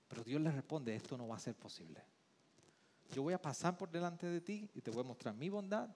Pero 0.09 0.22
Dios 0.22 0.40
le 0.40 0.53
responde, 0.53 0.94
esto 0.94 1.18
no 1.18 1.27
va 1.27 1.37
a 1.37 1.40
ser 1.40 1.57
posible. 1.57 2.00
Yo 3.12 3.22
voy 3.22 3.35
a 3.35 3.42
pasar 3.42 3.77
por 3.77 3.90
delante 3.90 4.27
de 4.27 4.40
ti 4.40 4.70
y 4.74 4.81
te 4.81 4.90
voy 4.90 5.00
a 5.00 5.09
mostrar 5.09 5.35
mi 5.35 5.48
bondad. 5.48 5.88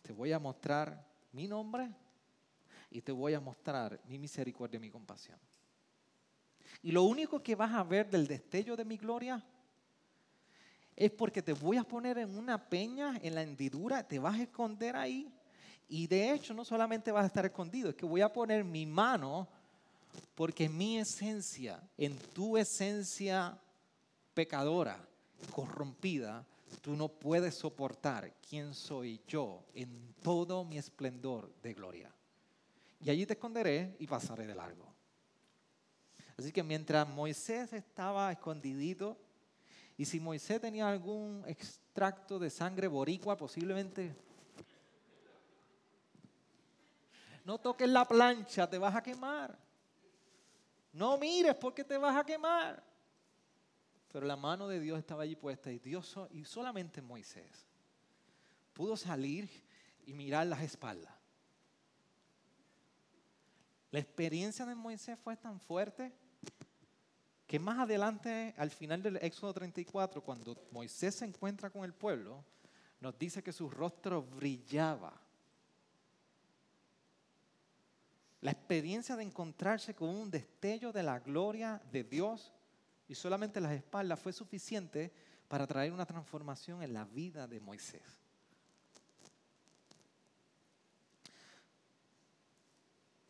Te 0.00 0.12
voy 0.12 0.32
a 0.32 0.38
mostrar 0.38 1.11
mi 1.32 1.48
nombre 1.48 1.90
y 2.90 3.00
te 3.00 3.12
voy 3.12 3.34
a 3.34 3.40
mostrar 3.40 4.00
mi 4.06 4.18
misericordia 4.18 4.76
y 4.76 4.80
mi 4.80 4.90
compasión. 4.90 5.38
Y 6.82 6.92
lo 6.92 7.04
único 7.04 7.42
que 7.42 7.54
vas 7.54 7.72
a 7.72 7.82
ver 7.82 8.10
del 8.10 8.26
destello 8.26 8.76
de 8.76 8.84
mi 8.84 8.96
gloria 8.96 9.42
es 10.94 11.10
porque 11.10 11.42
te 11.42 11.52
voy 11.52 11.76
a 11.76 11.84
poner 11.84 12.18
en 12.18 12.36
una 12.36 12.68
peña, 12.68 13.18
en 13.22 13.34
la 13.34 13.42
hendidura, 13.42 14.06
te 14.06 14.18
vas 14.18 14.38
a 14.38 14.42
esconder 14.42 14.96
ahí. 14.96 15.32
Y 15.88 16.06
de 16.06 16.32
hecho 16.32 16.54
no 16.54 16.64
solamente 16.64 17.12
vas 17.12 17.24
a 17.24 17.26
estar 17.26 17.46
escondido, 17.46 17.90
es 17.90 17.94
que 17.94 18.06
voy 18.06 18.20
a 18.20 18.32
poner 18.32 18.64
mi 18.64 18.86
mano 18.86 19.48
porque 20.34 20.68
mi 20.68 20.98
esencia, 20.98 21.82
en 21.96 22.16
tu 22.16 22.56
esencia 22.56 23.58
pecadora, 24.34 24.98
corrompida, 25.50 26.46
tú 26.80 26.96
no 26.96 27.08
puedes 27.08 27.54
soportar 27.54 28.34
quién 28.48 28.74
soy 28.74 29.20
yo 29.26 29.64
en 29.74 30.14
todo 30.22 30.64
mi 30.64 30.78
esplendor 30.78 31.52
de 31.62 31.74
gloria. 31.74 32.14
Y 33.00 33.10
allí 33.10 33.26
te 33.26 33.34
esconderé 33.34 33.96
y 33.98 34.06
pasaré 34.06 34.46
de 34.46 34.54
largo. 34.54 34.86
Así 36.38 36.52
que 36.52 36.62
mientras 36.62 37.08
Moisés 37.08 37.72
estaba 37.72 38.32
escondidito, 38.32 39.18
y 39.96 40.04
si 40.04 40.18
Moisés 40.18 40.60
tenía 40.60 40.88
algún 40.88 41.44
extracto 41.46 42.38
de 42.38 42.50
sangre 42.50 42.88
boricua, 42.88 43.36
posiblemente... 43.36 44.14
No 47.44 47.58
toques 47.58 47.88
la 47.88 48.06
plancha, 48.06 48.70
te 48.70 48.78
vas 48.78 48.94
a 48.94 49.02
quemar. 49.02 49.58
No 50.92 51.18
mires 51.18 51.56
porque 51.56 51.82
te 51.82 51.98
vas 51.98 52.16
a 52.16 52.24
quemar. 52.24 52.82
Pero 54.12 54.26
la 54.26 54.36
mano 54.36 54.68
de 54.68 54.78
Dios 54.78 54.98
estaba 54.98 55.22
allí 55.22 55.34
puesta 55.34 55.72
y 55.72 55.78
Dios 55.78 56.14
y 56.30 56.44
solamente 56.44 57.00
Moisés 57.00 57.66
pudo 58.74 58.96
salir 58.96 59.48
y 60.06 60.12
mirar 60.12 60.46
las 60.46 60.62
espaldas. 60.62 61.12
La 63.90 64.00
experiencia 64.00 64.64
de 64.64 64.74
Moisés 64.74 65.18
fue 65.18 65.36
tan 65.36 65.60
fuerte 65.60 66.12
que 67.46 67.58
más 67.58 67.78
adelante, 67.78 68.54
al 68.56 68.70
final 68.70 69.02
del 69.02 69.16
Éxodo 69.16 69.52
34, 69.52 70.22
cuando 70.22 70.56
Moisés 70.70 71.16
se 71.16 71.26
encuentra 71.26 71.68
con 71.68 71.84
el 71.84 71.92
pueblo, 71.92 72.44
nos 73.00 73.18
dice 73.18 73.42
que 73.42 73.52
su 73.52 73.68
rostro 73.68 74.22
brillaba. 74.22 75.20
La 78.40 78.50
experiencia 78.50 79.16
de 79.16 79.24
encontrarse 79.24 79.94
con 79.94 80.08
un 80.08 80.30
destello 80.30 80.92
de 80.92 81.02
la 81.02 81.20
gloria 81.20 81.82
de 81.92 82.04
Dios 82.04 82.52
y 83.12 83.14
solamente 83.14 83.60
las 83.60 83.72
espaldas 83.72 84.18
fue 84.18 84.32
suficiente 84.32 85.12
para 85.46 85.66
traer 85.66 85.92
una 85.92 86.06
transformación 86.06 86.82
en 86.82 86.94
la 86.94 87.04
vida 87.04 87.46
de 87.46 87.60
Moisés. 87.60 88.02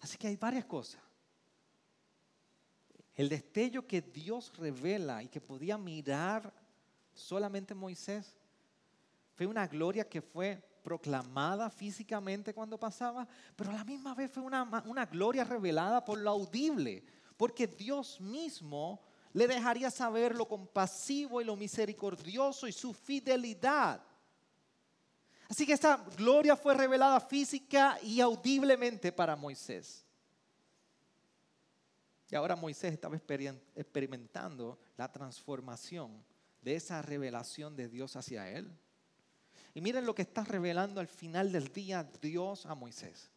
Así 0.01 0.17
que 0.17 0.29
hay 0.29 0.37
varias 0.37 0.65
cosas 0.65 1.01
el 3.15 3.29
destello 3.29 3.87
que 3.87 4.01
Dios 4.01 4.53
revela 4.57 5.23
y 5.23 5.29
que 5.29 5.41
podía 5.41 5.77
mirar 5.77 6.53
solamente 7.13 7.75
Moisés 7.75 8.37
fue 9.35 9.47
una 9.47 9.67
gloria 9.67 10.09
que 10.09 10.23
fue 10.23 10.63
proclamada 10.83 11.71
físicamente 11.71 12.55
cuando 12.55 12.79
pasaba, 12.79 13.29
pero 13.55 13.71
a 13.71 13.75
la 13.75 13.85
misma 13.85 14.15
vez 14.15 14.31
fue 14.31 14.43
una, 14.43 14.63
una 14.87 15.07
gloria 15.07 15.45
revelada 15.45 16.05
por 16.05 16.19
lo 16.19 16.31
audible, 16.31 17.05
porque 17.37 17.67
Dios 17.67 18.21
mismo 18.21 19.01
le 19.33 19.49
dejaría 19.49 19.91
saber 19.91 20.35
lo 20.35 20.47
compasivo 20.47 21.41
y 21.41 21.45
lo 21.45 21.57
misericordioso 21.57 22.67
y 22.67 22.73
su 22.73 22.93
fidelidad. 22.93 24.03
Así 25.49 25.67
que 25.67 25.73
esta 25.73 25.97
gloria 26.17 26.57
fue 26.57 26.75
revelada 26.75 27.21
física 27.21 27.99
y 28.03 28.21
audiblemente 28.21 29.13
para 29.13 29.37
Moisés. 29.37 30.05
Y 32.31 32.35
ahora 32.35 32.57
Moisés 32.57 32.95
estaba 32.95 33.17
experimentando 33.17 34.79
la 34.97 35.13
transformación 35.13 36.25
de 36.63 36.77
esa 36.77 37.03
revelación 37.03 37.77
de 37.77 37.89
Dios 37.89 38.17
hacia 38.17 38.49
él. 38.49 38.75
Y 39.75 39.83
miren 39.83 40.07
lo 40.07 40.15
que 40.15 40.23
está 40.23 40.43
revelando 40.43 41.01
al 41.01 41.09
final 41.09 41.53
del 41.53 41.71
día 41.73 42.11
Dios 42.23 42.65
a 42.65 42.75
Moisés. 42.75 43.31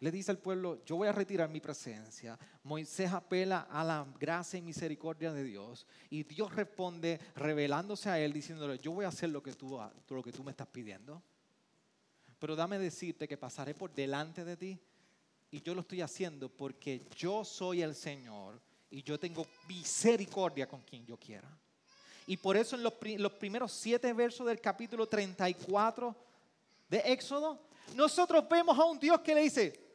Le 0.00 0.10
dice 0.10 0.30
al 0.30 0.38
pueblo, 0.38 0.82
yo 0.86 0.96
voy 0.96 1.08
a 1.08 1.12
retirar 1.12 1.50
mi 1.50 1.60
presencia. 1.60 2.38
Moisés 2.64 3.12
apela 3.12 3.68
a 3.70 3.84
la 3.84 4.06
gracia 4.18 4.58
y 4.58 4.62
misericordia 4.62 5.30
de 5.30 5.44
Dios. 5.44 5.86
Y 6.08 6.22
Dios 6.22 6.54
responde 6.54 7.20
revelándose 7.36 8.08
a 8.08 8.18
él, 8.18 8.32
diciéndole, 8.32 8.78
yo 8.78 8.92
voy 8.92 9.04
a 9.04 9.08
hacer 9.08 9.28
lo 9.28 9.42
que 9.42 9.52
tú, 9.52 9.78
lo 10.08 10.22
que 10.22 10.32
tú 10.32 10.42
me 10.42 10.52
estás 10.52 10.68
pidiendo. 10.68 11.22
Pero 12.38 12.56
dame 12.56 12.78
decirte 12.78 13.28
que 13.28 13.36
pasaré 13.36 13.74
por 13.74 13.92
delante 13.92 14.42
de 14.42 14.56
ti 14.56 14.80
y 15.50 15.60
yo 15.60 15.74
lo 15.74 15.82
estoy 15.82 16.00
haciendo 16.00 16.48
porque 16.48 17.06
yo 17.14 17.44
soy 17.44 17.82
el 17.82 17.94
Señor 17.94 18.58
y 18.90 19.02
yo 19.02 19.18
tengo 19.18 19.46
misericordia 19.68 20.66
con 20.66 20.80
quien 20.80 21.04
yo 21.04 21.18
quiera. 21.18 21.48
Y 22.26 22.38
por 22.38 22.56
eso 22.56 22.74
en 22.74 22.82
los, 22.82 22.94
los 23.18 23.32
primeros 23.32 23.72
siete 23.72 24.10
versos 24.14 24.46
del 24.46 24.62
capítulo 24.62 25.06
34 25.06 26.16
de 26.88 26.98
Éxodo, 26.98 27.60
nosotros 27.94 28.48
vemos 28.48 28.78
a 28.78 28.84
un 28.84 28.98
Dios 28.98 29.20
que 29.20 29.34
le 29.34 29.42
dice, 29.42 29.89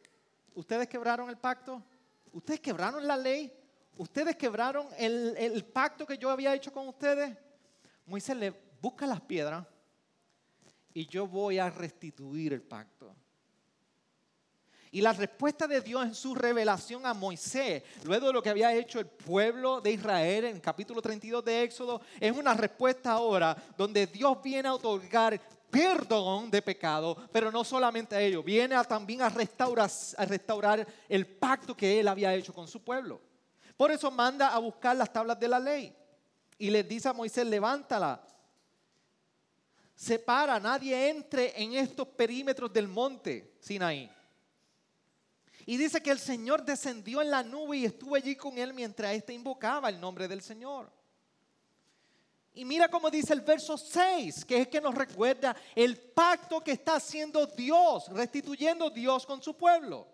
ustedes 0.55 0.87
quebraron 0.87 1.29
el 1.29 1.37
pacto, 1.37 1.83
ustedes 2.31 2.59
quebraron 2.59 3.05
la 3.05 3.15
ley, 3.15 3.51
ustedes 3.97 4.35
quebraron 4.35 4.87
el, 4.97 5.35
el 5.37 5.65
pacto 5.65 6.05
que 6.05 6.17
yo 6.17 6.29
había 6.29 6.53
hecho 6.55 6.73
con 6.73 6.87
ustedes. 6.87 7.37
Moisés 8.05 8.35
le 8.35 8.53
busca 8.81 9.05
las 9.05 9.21
piedras 9.21 9.65
y 10.93 11.05
yo 11.07 11.27
voy 11.27 11.59
a 11.59 11.69
restituir 11.69 12.53
el 12.53 12.61
pacto. 12.61 13.15
Y 14.95 15.01
la 15.01 15.11
respuesta 15.11 15.67
de 15.67 15.81
Dios 15.81 16.05
en 16.05 16.15
su 16.15 16.33
revelación 16.33 17.05
a 17.05 17.13
Moisés, 17.13 17.83
luego 18.05 18.27
de 18.27 18.33
lo 18.33 18.41
que 18.41 18.49
había 18.49 18.73
hecho 18.73 18.97
el 18.97 19.07
pueblo 19.07 19.81
de 19.81 19.91
Israel 19.91 20.45
en 20.45 20.61
capítulo 20.61 21.01
32 21.01 21.43
de 21.43 21.63
Éxodo, 21.63 21.99
es 22.17 22.31
una 22.31 22.53
respuesta 22.53 23.11
ahora 23.11 23.57
donde 23.77 24.07
Dios 24.07 24.41
viene 24.41 24.69
a 24.69 24.73
otorgar 24.73 25.37
perdón 25.75 26.49
de 26.49 26.61
pecado, 26.61 27.17
pero 27.31 27.51
no 27.51 27.63
solamente 27.63 28.15
a 28.15 28.21
ello, 28.21 28.41
viene 28.41 28.75
también 28.85 29.21
a 29.21 29.29
restaurar, 29.29 29.89
a 30.17 30.25
restaurar 30.25 30.88
el 31.09 31.27
pacto 31.27 31.75
que 31.75 31.99
él 31.99 32.07
había 32.07 32.33
hecho 32.33 32.53
con 32.53 32.67
su 32.67 32.81
pueblo. 32.81 33.19
Por 33.75 33.91
eso 33.91 34.09
manda 34.09 34.53
a 34.53 34.59
buscar 34.59 34.95
las 34.95 35.11
tablas 35.11 35.38
de 35.38 35.47
la 35.49 35.59
ley 35.59 35.93
y 36.57 36.69
le 36.69 36.83
dice 36.83 37.09
a 37.09 37.13
Moisés, 37.13 37.45
levántala, 37.45 38.25
separa, 39.93 40.59
nadie 40.59 41.09
entre 41.09 41.61
en 41.61 41.73
estos 41.73 42.07
perímetros 42.07 42.71
del 42.71 42.88
monte 42.88 43.55
Sinaí. 43.59 44.09
Y 45.65 45.77
dice 45.77 46.01
que 46.01 46.11
el 46.11 46.19
Señor 46.19 46.63
descendió 46.63 47.21
en 47.21 47.31
la 47.31 47.43
nube 47.43 47.77
y 47.77 47.85
estuvo 47.85 48.15
allí 48.15 48.35
con 48.35 48.57
él 48.57 48.73
mientras 48.73 49.13
éste 49.13 49.33
invocaba 49.33 49.89
el 49.89 49.99
nombre 49.99 50.27
del 50.27 50.41
Señor. 50.41 50.94
Y 52.55 52.63
mira 52.63 52.87
cómo 52.87 53.11
dice 53.11 53.33
el 53.33 53.41
verso 53.41 53.77
6, 53.77 54.45
que 54.45 54.61
es 54.61 54.67
que 54.69 54.79
nos 54.79 54.95
recuerda 54.95 55.55
el 55.75 55.97
pacto 55.97 56.61
que 56.61 56.71
está 56.71 56.95
haciendo 56.95 57.45
Dios, 57.45 58.07
restituyendo 58.09 58.89
Dios 58.89 59.25
con 59.25 59.41
su 59.43 59.55
pueblo. 59.57 60.07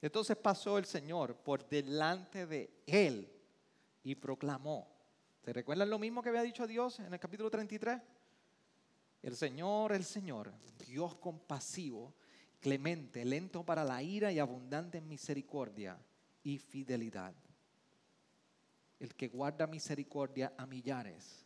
Entonces 0.00 0.36
pasó 0.36 0.76
el 0.76 0.86
Señor 0.86 1.36
por 1.36 1.68
delante 1.68 2.46
de 2.46 2.82
él 2.84 3.32
y 4.02 4.16
proclamó. 4.16 4.88
¿Se 5.44 5.52
recuerdan 5.52 5.88
lo 5.88 6.00
mismo 6.00 6.20
que 6.20 6.28
había 6.28 6.42
dicho 6.42 6.66
Dios 6.66 6.98
en 6.98 7.14
el 7.14 7.20
capítulo 7.20 7.48
33? 7.48 8.02
El 9.22 9.36
Señor, 9.36 9.92
el 9.92 10.04
Señor, 10.04 10.52
Dios 10.84 11.14
compasivo 11.14 12.12
clemente, 12.60 13.24
lento 13.24 13.64
para 13.64 13.84
la 13.84 14.02
ira 14.02 14.32
y 14.32 14.40
abundante 14.40 14.98
en 14.98 15.06
misericordia 15.06 15.96
y 16.42 16.58
fidelidad. 16.58 17.32
El 19.02 19.16
que 19.16 19.26
guarda 19.26 19.66
misericordia 19.66 20.52
a 20.56 20.64
millares, 20.64 21.44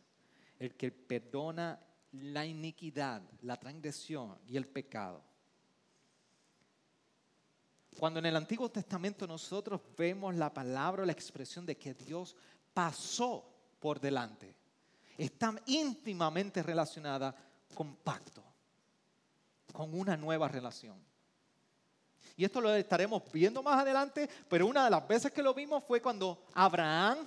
el 0.59 0.75
que 0.75 0.91
perdona 0.91 1.79
la 2.11 2.45
iniquidad, 2.45 3.23
la 3.41 3.57
transgresión 3.57 4.37
y 4.45 4.57
el 4.57 4.67
pecado. 4.67 5.23
Cuando 7.97 8.19
en 8.19 8.27
el 8.27 8.35
Antiguo 8.35 8.69
Testamento 8.69 9.25
nosotros 9.25 9.81
vemos 9.97 10.35
la 10.35 10.53
palabra 10.53 11.01
o 11.01 11.05
la 11.07 11.13
expresión 11.13 11.65
de 11.65 11.75
que 11.75 11.95
Dios 11.95 12.35
pasó 12.75 13.43
por 13.79 13.99
delante, 13.99 14.55
está 15.17 15.59
íntimamente 15.65 16.61
relacionada 16.61 17.35
con 17.73 17.95
pacto, 17.95 18.43
con 19.73 19.95
una 19.99 20.15
nueva 20.15 20.47
relación. 20.47 21.03
Y 22.35 22.45
esto 22.45 22.61
lo 22.61 22.71
estaremos 22.75 23.23
viendo 23.33 23.63
más 23.63 23.81
adelante, 23.81 24.29
pero 24.47 24.67
una 24.67 24.83
de 24.83 24.91
las 24.91 25.07
veces 25.07 25.31
que 25.31 25.41
lo 25.41 25.55
vimos 25.55 25.83
fue 25.83 25.99
cuando 25.99 26.45
Abraham 26.53 27.17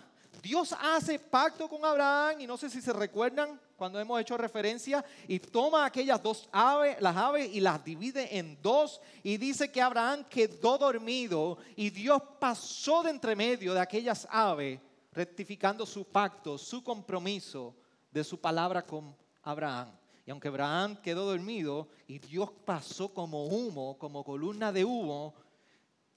Dios 0.42 0.74
hace 0.80 1.18
pacto 1.18 1.68
con 1.68 1.84
Abraham 1.84 2.40
y 2.40 2.46
no 2.46 2.56
sé 2.56 2.70
si 2.70 2.80
se 2.80 2.92
recuerdan 2.92 3.60
cuando 3.76 4.00
hemos 4.00 4.20
hecho 4.20 4.36
referencia 4.36 5.04
y 5.28 5.38
toma 5.38 5.84
aquellas 5.84 6.22
dos 6.22 6.48
aves, 6.52 6.96
las 7.00 7.16
aves 7.16 7.50
y 7.52 7.60
las 7.60 7.84
divide 7.84 8.38
en 8.38 8.60
dos 8.62 9.00
y 9.22 9.36
dice 9.36 9.70
que 9.70 9.82
Abraham 9.82 10.24
quedó 10.28 10.78
dormido 10.78 11.58
y 11.76 11.90
Dios 11.90 12.22
pasó 12.38 13.02
de 13.02 13.10
entre 13.10 13.36
medio 13.36 13.74
de 13.74 13.80
aquellas 13.80 14.26
aves 14.30 14.80
rectificando 15.12 15.84
su 15.84 16.04
pacto, 16.04 16.56
su 16.56 16.82
compromiso 16.82 17.74
de 18.10 18.24
su 18.24 18.40
palabra 18.40 18.84
con 18.86 19.14
Abraham. 19.42 19.92
Y 20.24 20.30
aunque 20.30 20.48
Abraham 20.48 20.96
quedó 21.02 21.26
dormido 21.26 21.88
y 22.06 22.18
Dios 22.18 22.50
pasó 22.64 23.12
como 23.12 23.46
humo, 23.46 23.98
como 23.98 24.24
columna 24.24 24.72
de 24.72 24.84
humo, 24.84 25.34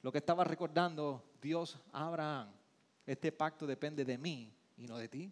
lo 0.02 0.12
que 0.12 0.20
estaba 0.20 0.44
recordando 0.44 1.24
Dios 1.42 1.78
a 1.92 2.08
Abraham 2.08 2.62
este 3.06 3.32
pacto 3.32 3.68
depende 3.68 4.06
de 4.06 4.18
mí 4.18 4.54
y 4.78 4.88
no 4.88 4.98
de 4.98 5.08
ti. 5.08 5.32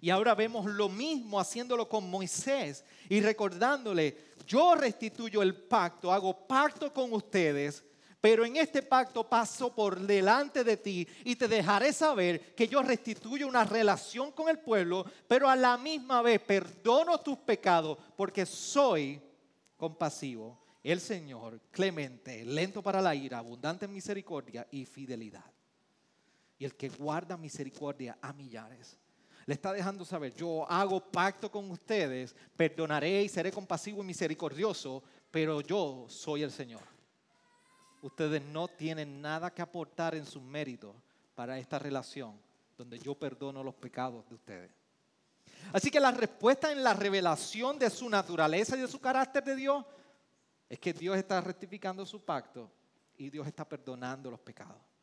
Y 0.00 0.10
ahora 0.10 0.34
vemos 0.34 0.66
lo 0.66 0.88
mismo 0.88 1.40
haciéndolo 1.40 1.88
con 1.88 2.10
Moisés 2.10 2.84
y 3.08 3.20
recordándole, 3.20 4.32
yo 4.46 4.74
restituyo 4.74 5.42
el 5.42 5.56
pacto, 5.56 6.12
hago 6.12 6.46
pacto 6.46 6.92
con 6.92 7.12
ustedes, 7.12 7.84
pero 8.20 8.44
en 8.44 8.56
este 8.56 8.82
pacto 8.82 9.28
paso 9.28 9.74
por 9.74 9.98
delante 10.00 10.64
de 10.64 10.76
ti 10.76 11.06
y 11.24 11.36
te 11.36 11.48
dejaré 11.48 11.92
saber 11.92 12.54
que 12.54 12.68
yo 12.68 12.82
restituyo 12.82 13.46
una 13.46 13.64
relación 13.64 14.32
con 14.32 14.48
el 14.48 14.58
pueblo, 14.58 15.04
pero 15.28 15.48
a 15.48 15.56
la 15.56 15.78
misma 15.78 16.22
vez 16.22 16.40
perdono 16.40 17.20
tus 17.20 17.38
pecados 17.38 17.98
porque 18.16 18.44
soy 18.44 19.20
compasivo. 19.76 20.58
El 20.82 21.00
Señor, 21.00 21.60
clemente, 21.70 22.44
lento 22.44 22.82
para 22.82 23.00
la 23.00 23.14
ira, 23.14 23.38
abundante 23.38 23.86
en 23.86 23.92
misericordia 23.92 24.66
y 24.70 24.84
fidelidad 24.84 25.54
el 26.64 26.74
que 26.74 26.88
guarda 26.88 27.36
misericordia 27.36 28.18
a 28.20 28.32
millares. 28.32 28.98
Le 29.46 29.54
está 29.54 29.72
dejando 29.72 30.04
saber, 30.04 30.34
yo 30.34 30.68
hago 30.70 31.00
pacto 31.00 31.50
con 31.50 31.70
ustedes, 31.70 32.34
perdonaré 32.56 33.22
y 33.22 33.28
seré 33.28 33.52
compasivo 33.52 34.02
y 34.02 34.06
misericordioso, 34.06 35.02
pero 35.30 35.60
yo 35.60 36.06
soy 36.08 36.42
el 36.42 36.50
Señor. 36.50 36.82
Ustedes 38.00 38.42
no 38.42 38.68
tienen 38.68 39.20
nada 39.20 39.52
que 39.52 39.62
aportar 39.62 40.14
en 40.14 40.24
sus 40.24 40.42
méritos 40.42 40.94
para 41.34 41.58
esta 41.58 41.78
relación 41.78 42.38
donde 42.76 42.98
yo 42.98 43.14
perdono 43.14 43.62
los 43.62 43.74
pecados 43.74 44.26
de 44.28 44.34
ustedes. 44.34 44.70
Así 45.72 45.90
que 45.90 46.00
la 46.00 46.10
respuesta 46.10 46.72
en 46.72 46.82
la 46.82 46.94
revelación 46.94 47.78
de 47.78 47.90
su 47.90 48.08
naturaleza 48.08 48.76
y 48.76 48.80
de 48.80 48.88
su 48.88 49.00
carácter 49.00 49.44
de 49.44 49.56
Dios 49.56 49.84
es 50.68 50.78
que 50.78 50.92
Dios 50.92 51.16
está 51.16 51.40
rectificando 51.40 52.04
su 52.04 52.24
pacto 52.24 52.70
y 53.16 53.30
Dios 53.30 53.46
está 53.46 53.66
perdonando 53.68 54.30
los 54.30 54.40
pecados 54.40 54.93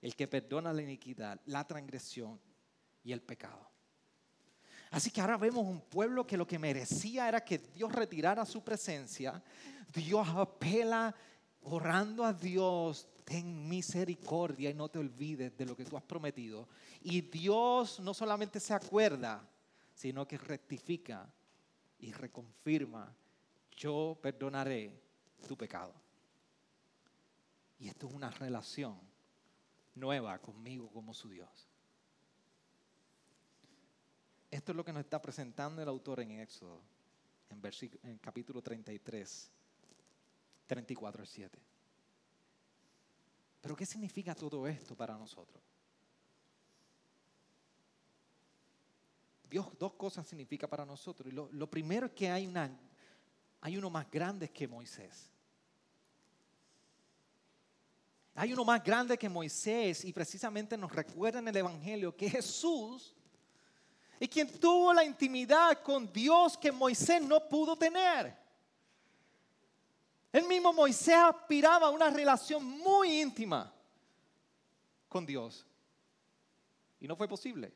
el 0.00 0.16
que 0.16 0.28
perdona 0.28 0.72
la 0.72 0.82
iniquidad, 0.82 1.40
la 1.46 1.66
transgresión 1.66 2.40
y 3.02 3.12
el 3.12 3.20
pecado. 3.20 3.68
Así 4.90 5.10
que 5.10 5.20
ahora 5.20 5.36
vemos 5.36 5.64
un 5.66 5.80
pueblo 5.80 6.26
que 6.26 6.36
lo 6.36 6.46
que 6.46 6.58
merecía 6.58 7.28
era 7.28 7.44
que 7.44 7.58
Dios 7.58 7.92
retirara 7.92 8.44
su 8.44 8.62
presencia. 8.62 9.40
Dios 9.94 10.26
apela 10.28 11.14
orando 11.62 12.24
a 12.24 12.32
Dios, 12.32 13.06
ten 13.24 13.68
misericordia 13.68 14.70
y 14.70 14.74
no 14.74 14.88
te 14.88 14.98
olvides 14.98 15.56
de 15.56 15.66
lo 15.66 15.76
que 15.76 15.84
tú 15.84 15.96
has 15.96 16.02
prometido. 16.02 16.68
Y 17.02 17.20
Dios 17.20 18.00
no 18.00 18.12
solamente 18.14 18.58
se 18.58 18.74
acuerda, 18.74 19.48
sino 19.94 20.26
que 20.26 20.38
rectifica 20.38 21.32
y 21.98 22.12
reconfirma, 22.12 23.14
yo 23.76 24.18
perdonaré 24.20 25.00
tu 25.46 25.56
pecado. 25.56 25.94
Y 27.78 27.88
esto 27.88 28.08
es 28.08 28.14
una 28.14 28.30
relación 28.30 29.09
nueva 29.94 30.38
conmigo 30.38 30.90
como 30.90 31.14
su 31.14 31.28
Dios. 31.28 31.68
Esto 34.50 34.72
es 34.72 34.76
lo 34.76 34.84
que 34.84 34.92
nos 34.92 35.04
está 35.04 35.22
presentando 35.22 35.80
el 35.80 35.88
autor 35.88 36.20
en 36.20 36.32
Éxodo, 36.32 36.80
en, 37.48 37.60
en 38.02 38.18
capítulo 38.18 38.60
33, 38.60 39.50
34 40.66 41.20
al 41.22 41.28
7. 41.28 41.58
Pero 43.60 43.76
¿qué 43.76 43.86
significa 43.86 44.34
todo 44.34 44.66
esto 44.66 44.96
para 44.96 45.16
nosotros? 45.16 45.62
Dios 49.48 49.66
dos 49.78 49.94
cosas 49.94 50.26
significa 50.26 50.68
para 50.68 50.86
nosotros. 50.86 51.32
Y 51.32 51.34
lo, 51.34 51.48
lo 51.52 51.68
primero 51.68 52.06
es 52.06 52.12
que 52.12 52.30
hay, 52.30 52.46
una, 52.46 52.70
hay 53.60 53.76
uno 53.76 53.90
más 53.90 54.10
grande 54.10 54.50
que 54.50 54.68
Moisés. 54.68 55.29
Hay 58.40 58.54
uno 58.54 58.64
más 58.64 58.82
grande 58.82 59.18
que 59.18 59.28
Moisés 59.28 60.02
y 60.02 60.14
precisamente 60.14 60.74
nos 60.74 60.90
recuerda 60.90 61.40
en 61.40 61.48
el 61.48 61.56
Evangelio 61.58 62.16
que 62.16 62.30
Jesús 62.30 63.14
y 64.18 64.26
quien 64.26 64.50
tuvo 64.58 64.94
la 64.94 65.04
intimidad 65.04 65.82
con 65.82 66.10
Dios 66.10 66.56
que 66.56 66.72
Moisés 66.72 67.20
no 67.20 67.46
pudo 67.46 67.76
tener. 67.76 68.34
El 70.32 70.46
mismo 70.46 70.72
Moisés 70.72 71.16
aspiraba 71.16 71.88
a 71.88 71.90
una 71.90 72.08
relación 72.08 72.64
muy 72.64 73.20
íntima 73.20 73.70
con 75.06 75.26
Dios. 75.26 75.66
Y 76.98 77.06
no 77.06 77.16
fue 77.16 77.28
posible. 77.28 77.70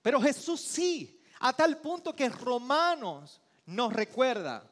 Pero 0.00 0.18
Jesús 0.18 0.62
sí, 0.62 1.22
a 1.40 1.52
tal 1.52 1.76
punto 1.76 2.16
que 2.16 2.30
Romanos 2.30 3.38
nos 3.66 3.92
recuerda. 3.92 4.66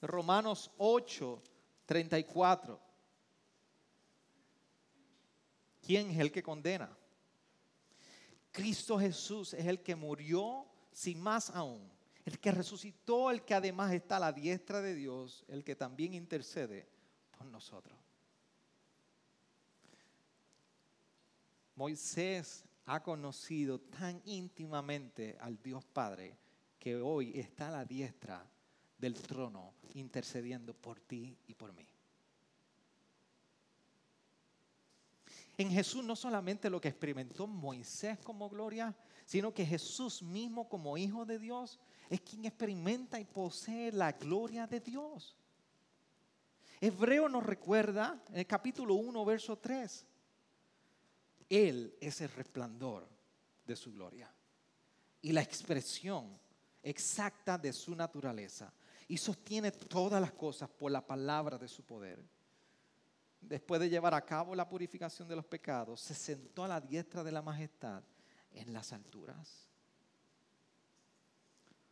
Romanos 0.00 0.72
8, 0.76 1.40
34. 1.86 2.89
¿Quién 5.90 6.08
es 6.12 6.20
el 6.20 6.30
que 6.30 6.40
condena? 6.40 6.96
Cristo 8.52 8.96
Jesús 8.96 9.54
es 9.54 9.66
el 9.66 9.82
que 9.82 9.96
murió 9.96 10.64
sin 10.92 11.20
más 11.20 11.50
aún, 11.50 11.90
el 12.24 12.38
que 12.38 12.52
resucitó, 12.52 13.28
el 13.28 13.44
que 13.44 13.54
además 13.54 13.92
está 13.92 14.18
a 14.18 14.20
la 14.20 14.32
diestra 14.32 14.80
de 14.80 14.94
Dios, 14.94 15.44
el 15.48 15.64
que 15.64 15.74
también 15.74 16.14
intercede 16.14 16.88
por 17.36 17.44
nosotros. 17.48 17.98
Moisés 21.74 22.64
ha 22.86 23.02
conocido 23.02 23.80
tan 23.80 24.22
íntimamente 24.26 25.36
al 25.40 25.60
Dios 25.60 25.84
Padre 25.84 26.38
que 26.78 26.94
hoy 26.94 27.36
está 27.36 27.66
a 27.66 27.72
la 27.72 27.84
diestra 27.84 28.48
del 28.96 29.14
trono 29.14 29.74
intercediendo 29.94 30.72
por 30.72 31.00
ti 31.00 31.36
y 31.48 31.54
por 31.54 31.72
mí. 31.72 31.89
En 35.60 35.70
Jesús 35.70 36.02
no 36.02 36.16
solamente 36.16 36.70
lo 36.70 36.80
que 36.80 36.88
experimentó 36.88 37.46
Moisés 37.46 38.18
como 38.20 38.48
gloria, 38.48 38.96
sino 39.26 39.52
que 39.52 39.66
Jesús 39.66 40.22
mismo 40.22 40.66
como 40.66 40.96
Hijo 40.96 41.26
de 41.26 41.38
Dios 41.38 41.78
es 42.08 42.22
quien 42.22 42.46
experimenta 42.46 43.20
y 43.20 43.26
posee 43.26 43.92
la 43.92 44.12
gloria 44.12 44.66
de 44.66 44.80
Dios. 44.80 45.36
Hebreo 46.80 47.28
nos 47.28 47.44
recuerda 47.44 48.22
en 48.30 48.38
el 48.38 48.46
capítulo 48.46 48.94
1, 48.94 49.22
verso 49.26 49.58
3. 49.58 50.06
Él 51.50 51.94
es 52.00 52.22
el 52.22 52.30
resplandor 52.30 53.06
de 53.66 53.76
su 53.76 53.92
gloria 53.92 54.32
y 55.20 55.30
la 55.30 55.42
expresión 55.42 56.40
exacta 56.82 57.58
de 57.58 57.74
su 57.74 57.94
naturaleza 57.94 58.72
y 59.06 59.18
sostiene 59.18 59.72
todas 59.72 60.22
las 60.22 60.32
cosas 60.32 60.70
por 60.70 60.90
la 60.90 61.06
palabra 61.06 61.58
de 61.58 61.68
su 61.68 61.82
poder 61.82 62.39
después 63.40 63.80
de 63.80 63.88
llevar 63.88 64.14
a 64.14 64.24
cabo 64.24 64.54
la 64.54 64.68
purificación 64.68 65.28
de 65.28 65.36
los 65.36 65.46
pecados, 65.46 66.00
se 66.00 66.14
sentó 66.14 66.64
a 66.64 66.68
la 66.68 66.80
diestra 66.80 67.24
de 67.24 67.32
la 67.32 67.42
majestad 67.42 68.02
en 68.52 68.72
las 68.72 68.92
alturas. 68.92 69.68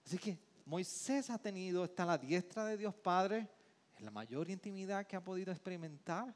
Así 0.04 0.18
que 0.18 0.38
Moisés 0.64 1.30
ha 1.30 1.38
tenido, 1.38 1.84
está 1.84 2.02
a 2.02 2.06
la 2.06 2.18
diestra 2.18 2.64
de 2.64 2.76
Dios 2.76 2.94
Padre, 2.94 3.48
en 3.96 4.04
la 4.04 4.10
mayor 4.10 4.48
intimidad 4.50 5.06
que 5.06 5.16
ha 5.16 5.24
podido 5.24 5.52
experimentar. 5.52 6.34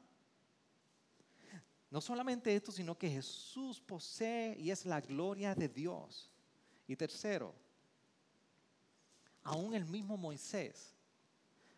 No 1.89 2.01
solamente 2.01 2.55
esto, 2.55 2.71
sino 2.71 2.97
que 2.97 3.09
Jesús 3.09 3.79
posee 3.79 4.57
y 4.59 4.71
es 4.71 4.85
la 4.85 4.99
gloria 4.99 5.53
de 5.55 5.69
Dios. 5.69 6.31
Y 6.87 6.95
tercero, 6.95 7.53
aún 9.43 9.73
el 9.75 9.85
mismo 9.85 10.17
Moisés 10.17 10.92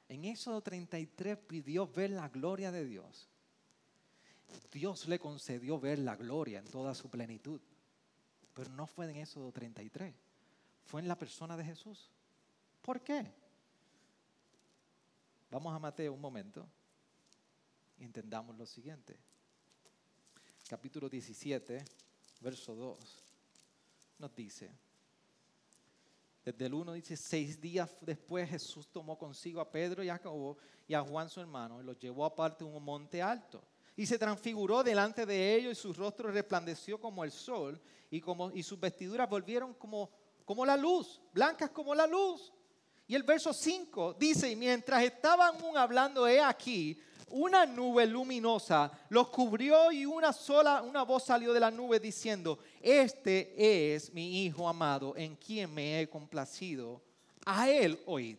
en 0.08 0.26
Éxodo 0.26 0.62
33 0.62 1.38
pidió 1.38 1.88
ver 1.88 2.12
la 2.12 2.30
gloria 2.30 2.72
de 2.72 2.86
Dios. 2.86 3.28
Dios 4.72 5.08
le 5.08 5.20
concedió 5.20 5.80
ver 5.80 6.00
la 6.00 6.16
gloria 6.16 6.60
en 6.60 6.66
toda 6.66 6.94
su 6.94 7.10
plenitud. 7.10 7.60
Pero 8.54 8.70
no 8.72 8.88
fue 8.88 9.10
en 9.10 9.18
Éxodo 9.18 9.52
33. 9.52 10.14
Fue 10.86 11.02
en 11.02 11.08
la 11.08 11.18
persona 11.18 11.58
de 11.58 11.66
Jesús. 11.66 12.10
¿Por 12.82 13.02
qué? 13.02 13.32
Vamos 15.50 15.74
a 15.74 15.80
Mateo 15.80 16.14
un 16.14 16.22
momento. 16.22 16.68
Entendamos 17.98 18.56
lo 18.58 18.66
siguiente. 18.66 19.18
Capítulo 20.68 21.10
17, 21.10 21.84
verso 22.42 22.76
2. 22.76 23.24
Nos 24.20 24.36
dice. 24.36 24.85
Desde 26.46 26.68
el 26.68 26.76
1 26.76 26.94
dice, 26.94 27.18
seis 27.18 27.60
días 27.60 27.90
después 28.02 28.48
Jesús 28.48 28.88
tomó 28.92 29.18
consigo 29.18 29.60
a 29.60 29.72
Pedro 29.72 30.04
y 30.04 30.10
a 30.10 30.14
Jacobo 30.14 30.60
y 30.88 30.94
a 30.94 31.02
Juan 31.02 31.28
su 31.28 31.42
hermano 31.42 31.82
y 31.82 31.84
los 31.84 31.98
llevó 31.98 32.24
aparte 32.24 32.64
a 32.64 32.68
un 32.68 32.84
monte 32.84 33.20
alto 33.20 33.64
Y 33.96 34.06
se 34.06 34.20
transfiguró 34.20 34.84
delante 34.84 35.26
de 35.26 35.56
ellos 35.56 35.72
y 35.76 35.82
su 35.82 35.92
rostro 35.92 36.30
resplandeció 36.30 37.00
como 37.00 37.24
el 37.24 37.32
sol 37.32 37.82
y, 38.12 38.22
como, 38.22 38.52
y 38.52 38.62
sus 38.62 38.80
vestiduras 38.80 39.28
volvieron 39.28 39.74
como, 39.74 40.12
como 40.46 40.68
la 40.68 40.78
luz, 40.78 41.20
blancas 41.34 41.72
como 41.72 41.96
la 41.96 42.06
luz. 42.06 42.54
Y 43.08 43.16
el 43.16 43.24
verso 43.24 43.52
5 43.52 44.14
dice, 44.14 44.52
y 44.52 44.56
mientras 44.56 45.04
estaban 45.04 45.56
aún 45.60 45.76
hablando, 45.76 46.28
he 46.28 46.40
aquí, 46.40 47.00
una 47.30 47.66
nube 47.66 48.06
luminosa 48.06 48.92
los 49.10 49.30
cubrió 49.30 49.92
y 49.92 50.06
una 50.06 50.32
sola, 50.32 50.82
una 50.82 51.04
voz 51.04 51.26
salió 51.26 51.54
de 51.54 51.60
la 51.60 51.72
nube 51.72 52.00
diciendo, 52.00 52.60
este 52.82 53.94
es 53.94 54.14
mi 54.14 54.46
Hijo 54.46 54.68
amado 54.68 55.16
en 55.18 55.36
quien 55.36 55.74
me 55.74 56.02
he 56.02 56.10
complacido, 56.10 57.02
a 57.46 57.70
él 57.70 58.00
oíd. 58.06 58.38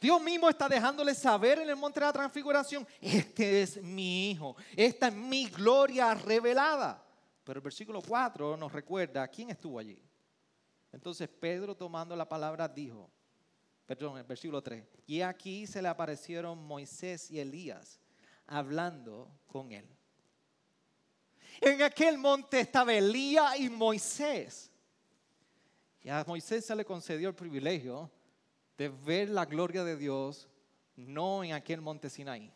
Dios 0.00 0.20
mismo 0.22 0.48
está 0.48 0.68
dejándole 0.68 1.14
saber 1.14 1.58
en 1.58 1.68
el 1.68 1.76
monte 1.76 2.00
de 2.00 2.06
la 2.06 2.12
transfiguración, 2.12 2.86
este 3.00 3.62
es 3.62 3.82
mi 3.82 4.30
Hijo, 4.30 4.56
esta 4.74 5.08
es 5.08 5.14
mi 5.14 5.46
gloria 5.46 6.14
revelada. 6.14 7.04
Pero 7.44 7.58
el 7.58 7.64
versículo 7.64 8.00
4 8.00 8.56
nos 8.56 8.72
recuerda 8.72 9.28
quién 9.28 9.50
estuvo 9.50 9.78
allí. 9.78 10.02
Entonces 10.92 11.28
Pedro 11.28 11.76
tomando 11.76 12.16
la 12.16 12.28
palabra 12.28 12.66
dijo, 12.66 13.10
perdón, 13.90 14.18
el 14.18 14.22
versículo 14.22 14.62
3, 14.62 14.84
y 15.08 15.20
aquí 15.20 15.66
se 15.66 15.82
le 15.82 15.88
aparecieron 15.88 16.56
Moisés 16.64 17.28
y 17.28 17.40
Elías 17.40 17.98
hablando 18.46 19.28
con 19.48 19.72
él. 19.72 19.84
En 21.60 21.82
aquel 21.82 22.16
monte 22.16 22.60
estaba 22.60 22.94
Elías 22.94 23.58
y 23.58 23.68
Moisés. 23.68 24.70
Y 26.02 26.08
a 26.08 26.22
Moisés 26.24 26.64
se 26.64 26.76
le 26.76 26.84
concedió 26.84 27.30
el 27.30 27.34
privilegio 27.34 28.08
de 28.78 28.90
ver 28.90 29.28
la 29.28 29.44
gloria 29.44 29.82
de 29.82 29.96
Dios 29.96 30.48
no 30.94 31.42
en 31.42 31.54
aquel 31.54 31.80
monte 31.80 32.08
Sinaí. 32.08 32.54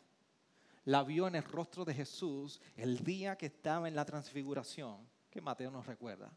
La 0.84 1.02
vio 1.02 1.26
en 1.26 1.34
el 1.34 1.42
rostro 1.42 1.84
de 1.84 1.94
Jesús 1.94 2.60
el 2.76 3.02
día 3.02 3.34
que 3.34 3.46
estaba 3.46 3.88
en 3.88 3.96
la 3.96 4.04
transfiguración, 4.04 4.98
que 5.30 5.40
Mateo 5.40 5.72
nos 5.72 5.84
recuerda. 5.84 6.30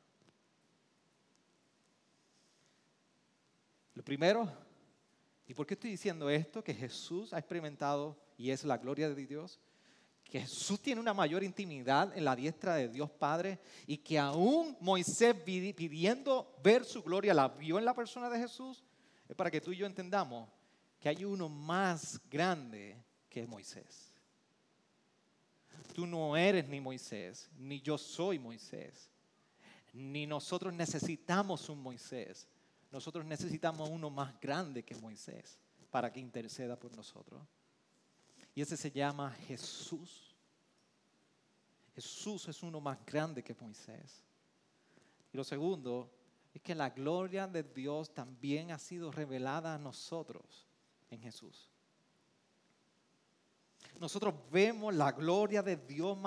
Lo 3.93 4.03
primero, 4.03 4.66
¿y 5.47 5.53
por 5.53 5.65
qué 5.65 5.73
estoy 5.73 5.91
diciendo 5.91 6.29
esto? 6.29 6.63
Que 6.63 6.73
Jesús 6.73 7.33
ha 7.33 7.39
experimentado 7.39 8.17
y 8.37 8.51
es 8.51 8.63
la 8.63 8.77
gloria 8.77 9.09
de 9.09 9.25
Dios. 9.25 9.59
Que 10.23 10.41
Jesús 10.41 10.81
tiene 10.81 10.99
una 10.99 11.13
mayor 11.13 11.43
intimidad 11.43 12.15
en 12.17 12.25
la 12.25 12.35
diestra 12.35 12.75
de 12.75 12.89
Dios 12.89 13.09
Padre 13.09 13.59
y 13.85 13.97
que 13.97 14.19
aún 14.19 14.75
Moisés 14.81 15.33
pidiendo 15.33 16.53
ver 16.61 16.83
su 16.83 17.01
gloria 17.01 17.33
la 17.33 17.47
vio 17.47 17.79
en 17.79 17.85
la 17.85 17.93
persona 17.93 18.29
de 18.29 18.39
Jesús 18.39 18.83
es 19.27 19.35
para 19.35 19.51
que 19.51 19.61
tú 19.61 19.71
y 19.71 19.77
yo 19.77 19.85
entendamos 19.85 20.49
que 20.99 21.09
hay 21.09 21.25
uno 21.25 21.49
más 21.49 22.19
grande 22.29 22.97
que 23.29 23.45
Moisés. 23.45 24.13
Tú 25.93 26.05
no 26.05 26.37
eres 26.37 26.67
ni 26.67 26.79
Moisés, 26.79 27.49
ni 27.57 27.81
yo 27.81 27.97
soy 27.97 28.39
Moisés, 28.39 29.09
ni 29.93 30.25
nosotros 30.25 30.73
necesitamos 30.73 31.69
un 31.69 31.81
Moisés. 31.81 32.47
Nosotros 32.91 33.25
necesitamos 33.25 33.89
uno 33.89 34.09
más 34.09 34.39
grande 34.39 34.83
que 34.83 34.95
Moisés 34.95 35.57
para 35.91 36.11
que 36.11 36.19
interceda 36.19 36.79
por 36.79 36.95
nosotros. 36.95 37.41
Y 38.55 38.61
ese 38.61 38.77
se 38.77 38.91
llama 38.91 39.31
Jesús. 39.47 40.35
Jesús 41.93 42.47
es 42.47 42.63
uno 42.63 42.79
más 42.79 42.97
grande 43.05 43.43
que 43.43 43.55
Moisés. 43.55 44.23
Y 45.31 45.37
lo 45.37 45.43
segundo 45.43 46.11
es 46.53 46.61
que 46.61 46.73
la 46.73 46.89
gloria 46.89 47.47
de 47.47 47.63
Dios 47.63 48.13
también 48.13 48.71
ha 48.71 48.79
sido 48.79 49.11
revelada 49.11 49.75
a 49.75 49.77
nosotros 49.77 50.67
en 51.09 51.21
Jesús. 51.21 51.69
Nosotros 53.99 54.33
vemos 54.51 54.93
la 54.93 55.11
gloria 55.11 55.63
de 55.63 55.75
Dios 55.75 56.17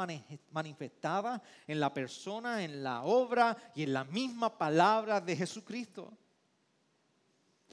manifestada 0.51 1.41
en 1.67 1.79
la 1.79 1.93
persona, 1.93 2.65
en 2.65 2.83
la 2.83 3.03
obra 3.03 3.57
y 3.75 3.85
en 3.85 3.93
la 3.93 4.05
misma 4.05 4.57
palabra 4.57 5.21
de 5.21 5.37
Jesucristo. 5.37 6.13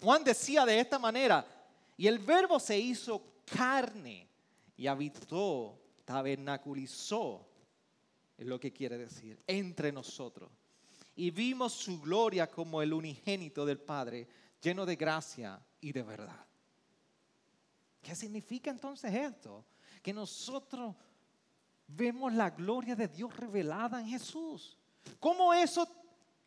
Juan 0.02 0.24
decía 0.24 0.66
de 0.66 0.80
esta 0.80 1.00
manera, 1.00 1.46
y 1.96 2.08
el 2.08 2.20
verbo 2.20 2.60
se 2.60 2.78
hizo 2.78 3.22
carne 3.46 4.28
y 4.76 4.88
habitó, 4.88 5.80
tabernaculizó, 6.06 7.48
es 8.38 8.46
lo 8.46 8.60
que 8.60 8.72
quiere 8.72 8.98
decir, 8.98 9.42
entre 9.48 9.92
nosotros 9.92 10.52
y 11.18 11.32
vimos 11.32 11.74
su 11.74 12.00
gloria 12.00 12.50
como 12.50 12.82
el 12.82 12.94
unigénito 12.94 13.66
del 13.66 13.80
Padre, 13.80 14.28
lleno 14.62 14.86
de 14.86 14.96
gracia 14.96 15.60
y 15.82 15.92
de 15.92 16.04
verdad. 16.04 16.46
¿Qué 18.04 18.16
significa 18.16 18.70
entonces 18.70 19.12
esto? 19.14 19.66
Que 20.04 20.14
nosotros 20.14 20.96
vemos 21.88 22.32
la 22.34 22.52
gloria 22.52 22.96
de 22.96 23.08
Dios 23.08 23.36
revelada 23.36 24.00
en 24.00 24.10
Jesús. 24.10 24.78
¿Cómo 25.20 25.56
eso, 25.56 25.90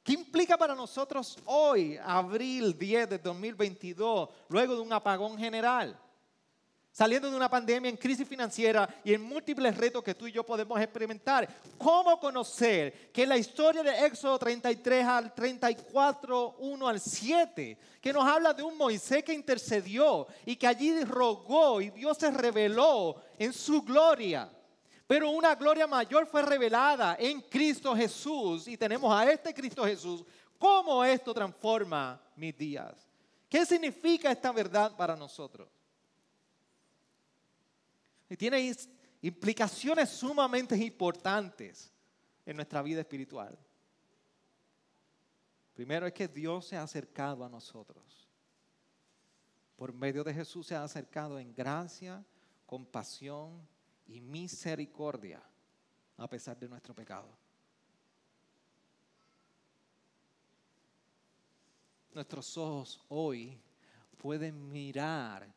qué 0.03 0.13
implica 0.13 0.57
para 0.57 0.75
nosotros 0.75 1.39
hoy, 1.45 1.99
abril 2.03 2.77
10 2.79 3.11
de 3.11 3.19
2022, 3.19 4.29
luego 4.49 4.75
de 4.75 4.81
un 4.81 4.93
apagón 4.93 5.39
general? 5.39 5.99
saliendo 6.93 7.31
de 7.31 7.37
una 7.37 7.49
pandemia 7.49 7.89
en 7.89 7.97
crisis 7.97 8.27
financiera 8.27 8.89
y 9.05 9.15
en 9.15 9.23
múltiples 9.23 9.77
retos 9.77 10.03
que 10.03 10.15
tú 10.15 10.27
y 10.27 10.33
yo 10.33 10.45
podemos 10.45 10.81
experimentar. 10.81 11.49
¿Cómo 11.79 12.19
conocer 12.19 13.11
que 13.13 13.27
la 13.27 13.39
historia 13.39 13.83
de 13.83 14.07
Éxodo 14.07 14.39
33 14.39 15.07
al 15.07 15.35
34, 15.35 16.57
1 16.59 16.89
al 16.89 17.01
7, 17.01 17.79
que 18.01 18.13
nos 18.13 18.25
habla 18.25 18.53
de 18.53 18.63
un 18.63 18.77
Moisés 18.77 19.23
que 19.23 19.33
intercedió 19.33 20.27
y 20.45 20.57
que 20.57 20.67
allí 20.67 21.05
rogó 21.05 21.81
y 21.81 21.91
Dios 21.91 22.19
se 22.19 22.31
reveló 22.31 23.17
en 23.39 23.53
su 23.53 23.83
gloria? 23.83 24.51
Pero 25.11 25.29
una 25.31 25.57
gloria 25.57 25.89
mayor 25.89 26.25
fue 26.25 26.41
revelada 26.41 27.17
en 27.19 27.41
Cristo 27.41 27.97
Jesús 27.97 28.69
y 28.69 28.77
tenemos 28.77 29.13
a 29.13 29.29
este 29.29 29.53
Cristo 29.53 29.85
Jesús. 29.85 30.25
¿Cómo 30.57 31.05
esto 31.05 31.35
transforma 31.35 32.23
mis 32.37 32.57
días? 32.57 33.09
¿Qué 33.49 33.67
significa 33.67 34.31
esta 34.31 34.53
verdad 34.53 34.97
para 34.97 35.17
nosotros? 35.17 35.69
Y 38.29 38.37
tiene 38.37 38.73
implicaciones 39.21 40.11
sumamente 40.11 40.77
importantes 40.77 41.93
en 42.47 42.55
nuestra 42.55 42.81
vida 42.81 43.01
espiritual. 43.01 43.59
Primero 45.75 46.07
es 46.07 46.13
que 46.13 46.29
Dios 46.29 46.67
se 46.67 46.77
ha 46.77 46.85
acercado 46.85 47.45
a 47.45 47.49
nosotros. 47.49 48.29
Por 49.75 49.93
medio 49.93 50.23
de 50.23 50.33
Jesús 50.33 50.69
se 50.69 50.77
ha 50.77 50.85
acercado 50.85 51.37
en 51.37 51.53
gracia, 51.53 52.25
compasión 52.65 53.69
y 54.11 54.21
misericordia 54.21 55.43
a 56.17 56.29
pesar 56.29 56.59
de 56.59 56.69
nuestro 56.69 56.95
pecado. 56.95 57.29
Nuestros 62.13 62.57
ojos 62.59 63.01
hoy 63.09 63.59
pueden 64.19 64.71
mirar 64.71 65.49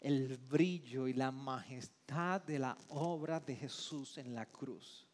el 0.00 0.36
brillo 0.36 1.08
y 1.08 1.12
la 1.12 1.32
majestad 1.32 2.40
de 2.42 2.60
la 2.60 2.78
obra 2.88 3.40
de 3.40 3.56
Jesús 3.56 4.16
en 4.16 4.34
la 4.34 4.46
cruz. 4.46 5.06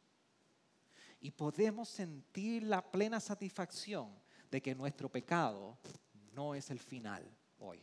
Y 1.20 1.30
podemos 1.30 1.88
sentir 1.88 2.64
la 2.64 2.82
plena 2.82 3.18
satisfacción 3.18 4.10
de 4.50 4.60
que 4.60 4.74
nuestro 4.74 5.10
pecado 5.10 5.78
no 6.34 6.54
es 6.54 6.70
el 6.70 6.78
final 6.78 7.26
hoy. 7.58 7.82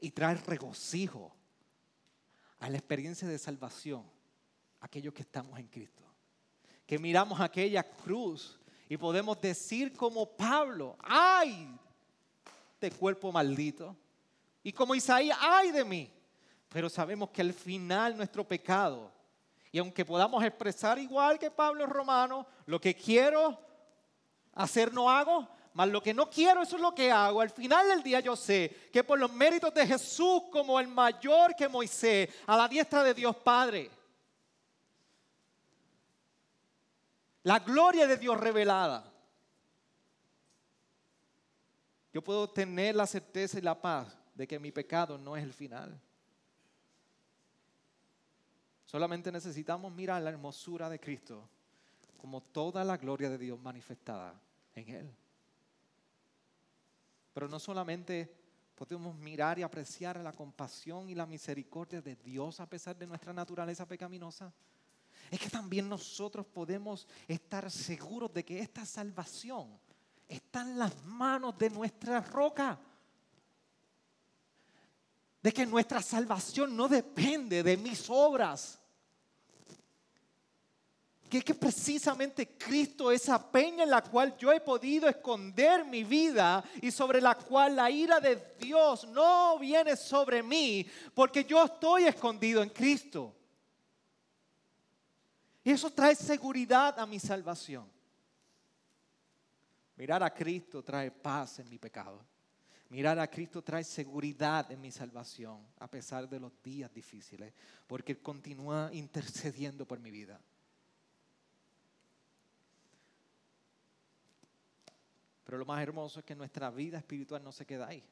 Y 0.00 0.10
traer 0.10 0.42
regocijo 0.46 1.34
a 2.58 2.70
la 2.70 2.78
experiencia 2.78 3.28
de 3.28 3.38
salvación, 3.38 4.04
aquellos 4.80 5.14
que 5.14 5.22
estamos 5.22 5.58
en 5.58 5.66
Cristo. 5.66 6.02
Que 6.86 6.98
miramos 6.98 7.40
aquella 7.40 7.82
cruz 7.82 8.58
y 8.88 8.96
podemos 8.96 9.40
decir 9.40 9.92
como 9.96 10.26
Pablo, 10.26 10.96
ay 11.00 11.78
este 12.80 12.96
cuerpo 12.96 13.30
maldito. 13.30 13.94
Y 14.62 14.72
como 14.72 14.94
Isaías, 14.94 15.36
ay 15.40 15.70
de 15.70 15.84
mí. 15.84 16.10
Pero 16.70 16.88
sabemos 16.88 17.28
que 17.30 17.42
al 17.42 17.52
final 17.52 18.16
nuestro 18.16 18.46
pecado, 18.46 19.12
y 19.70 19.78
aunque 19.78 20.04
podamos 20.04 20.42
expresar 20.42 20.98
igual 20.98 21.38
que 21.38 21.50
Pablo 21.50 21.86
Romano, 21.86 22.46
lo 22.64 22.80
que 22.80 22.94
quiero 22.94 23.58
hacer 24.54 24.92
no 24.92 25.10
hago, 25.10 25.46
mas 25.72 25.88
lo 25.88 26.02
que 26.02 26.12
no 26.12 26.28
quiero 26.28 26.62
eso 26.62 26.76
es 26.76 26.82
lo 26.82 26.94
que 26.94 27.10
hago. 27.10 27.40
Al 27.40 27.50
final 27.50 27.88
del 27.88 28.02
día 28.02 28.20
yo 28.20 28.34
sé 28.34 28.88
que 28.92 29.04
por 29.04 29.18
los 29.18 29.32
méritos 29.32 29.72
de 29.72 29.86
Jesús 29.86 30.42
como 30.50 30.80
el 30.80 30.88
mayor 30.88 31.54
que 31.54 31.68
Moisés, 31.68 32.28
a 32.46 32.56
la 32.56 32.68
diestra 32.68 33.02
de 33.04 33.14
Dios 33.14 33.36
Padre, 33.36 33.90
la 37.42 37.58
gloria 37.60 38.06
de 38.06 38.16
Dios 38.16 38.38
revelada, 38.38 39.04
yo 42.12 42.22
puedo 42.22 42.50
tener 42.50 42.96
la 42.96 43.06
certeza 43.06 43.58
y 43.58 43.62
la 43.62 43.80
paz 43.80 44.18
de 44.34 44.46
que 44.46 44.58
mi 44.58 44.72
pecado 44.72 45.16
no 45.16 45.36
es 45.36 45.44
el 45.44 45.52
final. 45.52 46.00
Solamente 48.84 49.30
necesitamos 49.30 49.92
mirar 49.92 50.20
la 50.20 50.30
hermosura 50.30 50.90
de 50.90 50.98
Cristo 50.98 51.48
como 52.16 52.42
toda 52.42 52.82
la 52.82 52.96
gloria 52.96 53.30
de 53.30 53.38
Dios 53.38 53.58
manifestada 53.60 54.34
en 54.74 54.88
Él. 54.88 55.16
Pero 57.32 57.48
no 57.48 57.58
solamente 57.58 58.40
Podemos 58.80 59.14
mirar 59.14 59.58
y 59.58 59.62
apreciar 59.62 60.18
la 60.20 60.32
compasión 60.32 61.10
y 61.10 61.14
la 61.14 61.26
misericordia 61.26 62.00
de 62.00 62.16
Dios 62.16 62.60
a 62.60 62.66
pesar 62.66 62.96
de 62.96 63.06
nuestra 63.06 63.30
naturaleza 63.30 63.86
pecaminosa. 63.86 64.50
Es 65.30 65.38
que 65.38 65.50
también 65.50 65.86
nosotros 65.86 66.46
podemos 66.46 67.06
estar 67.28 67.70
seguros 67.70 68.32
de 68.32 68.42
que 68.42 68.58
esta 68.58 68.86
salvación 68.86 69.78
está 70.26 70.62
en 70.62 70.78
las 70.78 71.04
manos 71.04 71.58
de 71.58 71.68
nuestra 71.68 72.22
roca. 72.22 72.80
De 75.42 75.52
que 75.52 75.66
nuestra 75.66 76.00
salvación 76.00 76.74
no 76.74 76.88
depende 76.88 77.62
de 77.62 77.76
mis 77.76 78.08
obras 78.08 78.79
que 81.30 81.38
es 81.38 81.44
que 81.44 81.54
precisamente 81.54 82.58
Cristo 82.58 83.12
es 83.12 83.22
esa 83.22 83.50
peña 83.52 83.84
en 83.84 83.90
la 83.90 84.02
cual 84.02 84.36
yo 84.36 84.52
he 84.52 84.60
podido 84.60 85.08
esconder 85.08 85.84
mi 85.84 86.02
vida 86.02 86.64
y 86.82 86.90
sobre 86.90 87.20
la 87.20 87.36
cual 87.36 87.76
la 87.76 87.88
ira 87.88 88.18
de 88.18 88.54
Dios 88.58 89.06
no 89.06 89.56
viene 89.60 89.96
sobre 89.96 90.42
mí 90.42 90.84
porque 91.14 91.44
yo 91.44 91.64
estoy 91.64 92.06
escondido 92.06 92.64
en 92.64 92.70
Cristo. 92.70 93.32
Y 95.62 95.70
eso 95.70 95.88
trae 95.90 96.16
seguridad 96.16 96.98
a 96.98 97.06
mi 97.06 97.20
salvación. 97.20 97.88
Mirar 99.94 100.24
a 100.24 100.34
Cristo 100.34 100.82
trae 100.82 101.12
paz 101.12 101.60
en 101.60 101.68
mi 101.68 101.78
pecado. 101.78 102.26
Mirar 102.88 103.20
a 103.20 103.30
Cristo 103.30 103.62
trae 103.62 103.84
seguridad 103.84 104.68
en 104.72 104.80
mi 104.80 104.90
salvación 104.90 105.64
a 105.78 105.88
pesar 105.88 106.28
de 106.28 106.40
los 106.40 106.60
días 106.60 106.92
difíciles, 106.92 107.54
porque 107.86 108.10
Él 108.12 108.20
continúa 108.20 108.90
intercediendo 108.92 109.86
por 109.86 110.00
mi 110.00 110.10
vida. 110.10 110.40
Pero 115.50 115.58
lo 115.58 115.66
más 115.66 115.82
hermoso 115.82 116.20
es 116.20 116.24
que 116.24 116.36
nuestra 116.36 116.70
vida 116.70 116.96
espiritual 116.96 117.42
no 117.42 117.50
se 117.50 117.66
queda 117.66 117.88
ahí. 117.88 118.04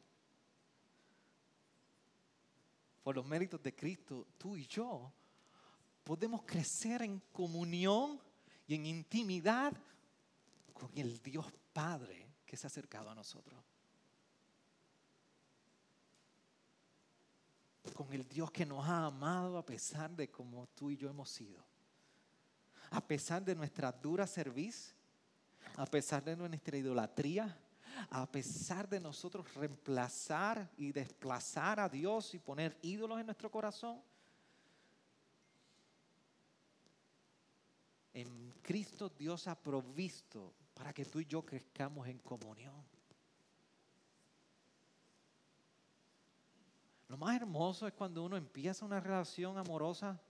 Por 3.05 3.15
los 3.15 3.25
méritos 3.25 3.63
de 3.63 3.77
Cristo, 3.77 4.27
tú 4.37 4.57
y 4.57 4.67
yo 4.67 5.13
podemos 6.03 6.43
crecer 6.43 7.03
en 7.03 7.21
comunión 7.31 8.21
y 8.67 8.75
en 8.75 8.87
intimidad 8.87 9.73
con 10.73 10.91
el 10.99 11.23
Dios 11.23 11.47
Padre 11.73 12.27
que 12.45 12.57
se 12.57 12.67
ha 12.67 12.71
acercado 12.71 13.09
a 13.09 13.15
nosotros. 13.15 13.63
Con 17.95 18.13
el 18.15 18.29
Dios 18.29 18.51
que 18.51 18.67
nos 18.67 18.85
ha 18.85 19.07
amado 19.07 19.59
a 19.59 19.65
pesar 19.65 20.11
de 20.11 20.29
como 20.29 20.67
tú 20.71 20.91
y 20.91 20.97
yo 20.97 21.09
hemos 21.09 21.31
sido. 21.31 21.65
A 22.91 23.01
pesar 23.01 23.45
de 23.45 23.55
nuestra 23.55 23.93
dura 23.93 24.27
servicio 24.27 24.98
a 25.79 25.87
pesar 25.87 26.25
de 26.25 26.37
nuestra 26.37 26.77
idolatría, 26.77 27.57
a 28.11 28.27
pesar 28.27 28.89
de 28.89 28.99
nosotros 28.99 29.55
reemplazar 29.55 30.69
y 30.77 30.91
desplazar 30.91 31.79
a 31.79 31.89
Dios 31.89 32.35
y 32.35 32.41
poner 32.41 32.77
ídolos 32.83 33.21
en 33.21 33.27
nuestro 33.27 33.49
corazón, 33.49 34.03
en 38.13 38.53
Cristo 38.61 39.09
Dios 39.09 39.47
ha 39.47 39.55
provisto 39.55 40.53
para 40.75 40.93
que 40.93 41.05
tú 41.05 41.21
y 41.21 41.27
yo 41.27 41.47
crezcamos 41.47 42.09
en 42.09 42.19
comunión. 42.19 42.85
Lo 47.07 47.17
más 47.17 47.37
hermoso 47.37 47.87
es 47.87 47.95
cuando 47.95 48.25
uno 48.25 48.37
empieza 48.37 48.85
una 48.85 48.99
relación 48.99 49.57
amorosa 49.57 50.21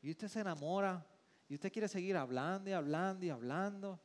y 0.00 0.10
usted 0.10 0.28
se 0.28 0.40
enamora 0.40 1.06
y 1.46 1.54
usted 1.54 1.70
quiere 1.70 1.88
seguir 1.88 2.16
hablando 2.16 2.70
y 2.70 2.72
hablando 2.72 3.26
y 3.26 3.28
hablando 3.28 4.00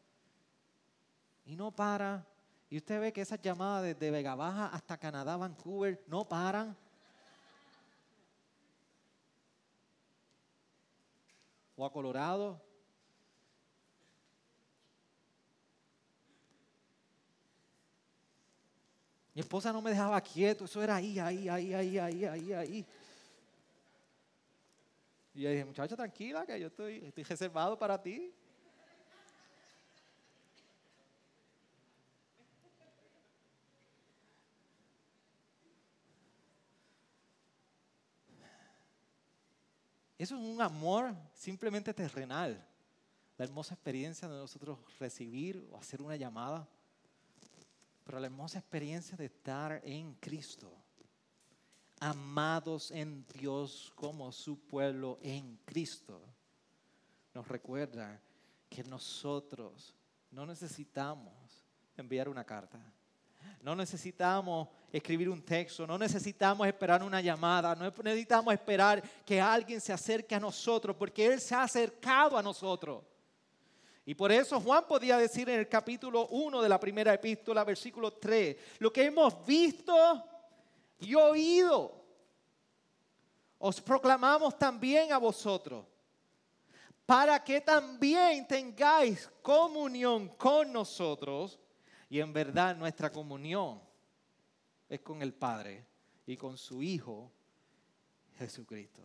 y 1.50 1.56
no 1.56 1.72
para. 1.72 2.24
Y 2.70 2.78
usted 2.78 3.02
ve 3.02 3.12
que 3.12 3.22
esas 3.22 3.42
llamadas 3.42 3.84
desde 3.84 4.12
Vega 4.12 4.36
Baja 4.36 4.68
hasta 4.68 5.00
Canadá, 5.00 5.36
Vancouver, 5.36 6.00
no 6.06 6.24
paran. 6.24 6.78
O 11.76 11.84
a 11.84 11.92
Colorado. 11.92 12.62
Mi 19.34 19.42
esposa 19.42 19.74
no 19.74 19.82
me 19.82 19.90
dejaba 19.90 20.22
quieto, 20.22 20.66
eso 20.66 20.84
era 20.84 20.98
ahí, 20.98 21.18
ahí, 21.18 21.50
ahí, 21.50 21.74
ahí, 21.74 21.98
ahí, 21.98 22.26
ahí, 22.26 22.54
ahí. 22.54 22.86
Y 25.34 25.42
yo 25.42 25.50
dije, 25.50 25.66
muchacho, 25.66 25.96
tranquila, 25.96 26.46
que 26.46 26.60
yo 26.60 26.68
estoy, 26.68 26.98
estoy 26.98 27.24
reservado 27.24 27.80
para 27.80 28.00
ti. 28.00 28.36
Eso 40.20 40.36
es 40.36 40.42
un 40.42 40.62
amor 40.62 41.16
simplemente 41.34 41.94
terrenal. 41.94 42.62
La 43.38 43.46
hermosa 43.46 43.74
experiencia 43.74 44.28
de 44.28 44.36
nosotros 44.36 44.78
recibir 45.00 45.66
o 45.72 45.78
hacer 45.78 46.02
una 46.02 46.18
llamada. 46.18 46.68
Pero 48.04 48.20
la 48.20 48.26
hermosa 48.26 48.60
experiencia 48.60 49.16
de 49.16 49.28
estar 49.28 49.80
en 49.82 50.16
Cristo. 50.16 50.76
Amados 52.02 52.92
en 52.92 53.26
Dios 53.28 53.94
como 53.96 54.34
su 54.34 54.60
pueblo 54.60 55.20
en 55.22 55.58
Cristo. 55.64 56.22
Nos 57.34 57.48
recuerda 57.48 58.22
que 58.70 58.84
nosotros 58.84 59.96
no 60.32 60.46
necesitamos 60.46 61.66
enviar 61.96 62.28
una 62.28 62.44
carta. 62.44 62.78
No 63.62 63.76
necesitamos 63.76 64.68
escribir 64.92 65.30
un 65.30 65.42
texto, 65.44 65.86
no 65.86 65.98
necesitamos 65.98 66.66
esperar 66.68 67.04
una 67.04 67.22
llamada, 67.22 67.76
no 67.76 67.92
necesitamos 68.04 68.54
esperar 68.54 69.04
que 69.26 69.40
alguien 69.40 69.82
se 69.82 69.94
acerque 69.94 70.36
a 70.36 70.40
nosotros, 70.40 70.96
porque 70.96 71.26
Él 71.26 71.42
se 71.42 71.54
ha 71.54 71.64
acercado 71.64 72.38
a 72.38 72.44
nosotros. 72.44 73.04
Y 74.06 74.16
por 74.16 74.32
eso 74.32 74.60
Juan 74.60 74.86
podía 74.88 75.18
decir 75.18 75.48
en 75.50 75.60
el 75.60 75.70
capítulo 75.70 76.28
1 76.28 76.62
de 76.62 76.70
la 76.70 76.80
primera 76.80 77.14
epístola, 77.14 77.64
versículo 77.64 78.14
3, 78.14 78.58
lo 78.80 78.92
que 78.92 79.06
hemos 79.06 79.46
visto 79.46 79.94
y 81.00 81.14
oído, 81.14 82.00
os 83.60 83.80
proclamamos 83.82 84.58
también 84.58 85.12
a 85.12 85.18
vosotros, 85.18 85.86
para 87.06 87.44
que 87.44 87.62
también 87.62 88.48
tengáis 88.48 89.30
comunión 89.42 90.30
con 90.30 90.72
nosotros. 90.72 91.60
Y 92.10 92.20
en 92.20 92.34
verdad 92.34 92.76
nuestra 92.76 93.12
comunión 93.12 93.80
es 94.90 95.00
con 95.02 95.22
el 95.22 95.34
Padre 95.34 95.86
y 96.26 96.36
con 96.36 96.58
su 96.58 96.82
Hijo 96.82 97.32
Jesucristo. 98.38 99.02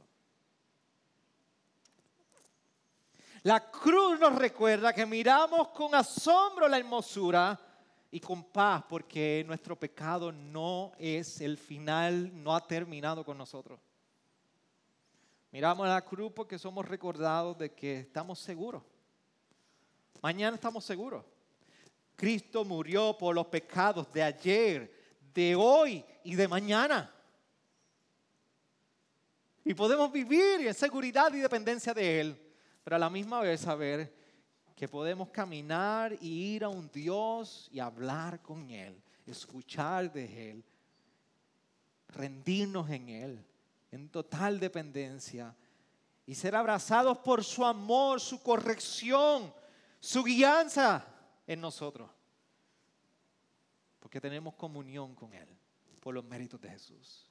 La 3.43 3.71
cruz 3.71 4.19
nos 4.19 4.35
recuerda 4.37 4.95
que 4.95 5.05
miramos 5.05 5.69
con 5.69 5.95
asombro 5.95 6.67
la 6.67 6.79
hermosura 6.79 7.61
y 8.11 8.19
con 8.19 8.45
paz 8.45 8.85
porque 8.89 9.45
nuestro 9.47 9.79
pecado 9.79 10.33
no 10.33 10.93
es 10.99 11.43
el 11.43 11.59
final, 11.59 12.31
no 12.43 12.57
ha 12.57 12.67
terminado 12.67 13.23
con 13.23 13.37
nosotros. 13.37 13.79
Miramos 15.53 15.87
la 15.87 16.03
cruz 16.03 16.33
porque 16.35 16.59
somos 16.59 16.89
recordados 16.89 17.59
de 17.59 17.71
que 17.71 18.01
estamos 18.01 18.39
seguros. 18.39 18.83
Mañana 20.23 20.55
estamos 20.55 20.85
seguros. 20.85 21.23
Cristo 22.17 22.65
murió 22.65 23.17
por 23.19 23.35
los 23.35 23.47
pecados 23.47 24.13
de 24.13 24.23
ayer, 24.23 25.19
de 25.35 25.55
hoy 25.55 26.05
y 26.23 26.35
de 26.35 26.49
mañana. 26.49 27.13
Y 29.65 29.75
podemos 29.75 30.13
vivir 30.13 30.67
en 30.67 30.75
seguridad 30.75 31.33
y 31.33 31.39
dependencia 31.39 31.93
de 31.95 32.21
Él, 32.21 32.55
pero 32.83 32.97
a 32.97 32.99
la 32.99 33.11
misma 33.11 33.41
vez 33.41 33.63
saber 33.63 34.15
que 34.77 34.89
podemos 34.89 35.31
caminar 35.31 36.13
y 36.21 36.55
ir 36.55 36.65
a 36.65 36.69
un 36.69 36.91
Dios 36.91 37.69
y 37.73 37.81
hablar 37.81 38.43
con 38.43 38.71
Él, 38.71 39.01
escuchar 39.27 40.13
de 40.13 40.51
Él, 40.51 40.65
rendirnos 42.09 42.89
en 42.91 43.09
Él, 43.09 43.47
en 43.91 44.09
total 44.09 44.61
dependencia 44.61 45.55
y 46.27 46.35
ser 46.35 46.55
abrazados 46.55 47.19
por 47.19 47.43
su 47.43 47.65
amor, 47.65 48.21
su 48.21 48.43
corrección, 48.43 49.53
su 49.99 50.23
guianza 50.23 51.14
en 51.47 51.61
nosotros 51.61 52.11
porque 54.05 54.21
tenemos 54.21 54.55
comunión 54.55 55.15
con 55.15 55.33
Él 55.33 55.49
por 56.01 56.15
los 56.15 56.25
méritos 56.25 56.61
de 56.61 56.69
Jesús. 56.69 57.31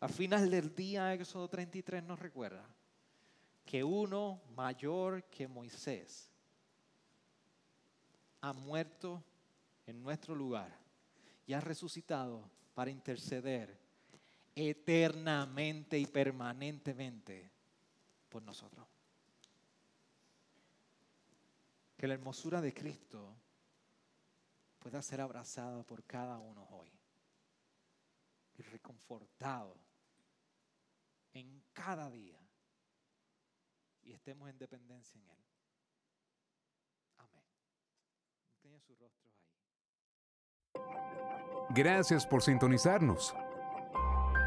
Al 0.00 0.10
final 0.10 0.50
del 0.50 0.74
día, 0.74 1.14
Éxodo 1.14 1.48
33 1.48 2.04
nos 2.04 2.18
recuerda 2.18 2.62
que 3.64 3.82
uno 3.82 4.42
mayor 4.54 5.24
que 5.30 5.48
Moisés 5.48 6.30
ha 8.42 8.52
muerto 8.52 9.24
en 9.86 10.02
nuestro 10.02 10.34
lugar 10.34 10.76
y 11.46 11.54
ha 11.54 11.60
resucitado 11.60 12.50
para 12.74 12.90
interceder 12.90 13.78
eternamente 14.54 15.98
y 15.98 16.04
permanentemente 16.04 17.50
por 18.28 18.42
nosotros. 18.42 18.86
Que 22.02 22.08
la 22.08 22.14
hermosura 22.14 22.60
de 22.60 22.74
Cristo 22.74 23.38
pueda 24.80 25.00
ser 25.02 25.20
abrazada 25.20 25.84
por 25.84 26.02
cada 26.02 26.36
uno 26.36 26.66
hoy. 26.70 26.90
y 28.54 28.62
reconfortado 28.62 29.76
en 31.32 31.62
cada 31.72 32.10
día 32.10 32.40
y 34.02 34.12
estemos 34.14 34.50
en 34.50 34.58
dependencia 34.58 35.20
en 35.20 35.28
Él. 35.28 35.44
Amén. 37.18 37.44
Sus 38.80 38.98
rostros 38.98 39.32
ahí. 39.32 39.54
Gracias 41.70 42.26
por 42.26 42.42
sintonizarnos. 42.42 43.32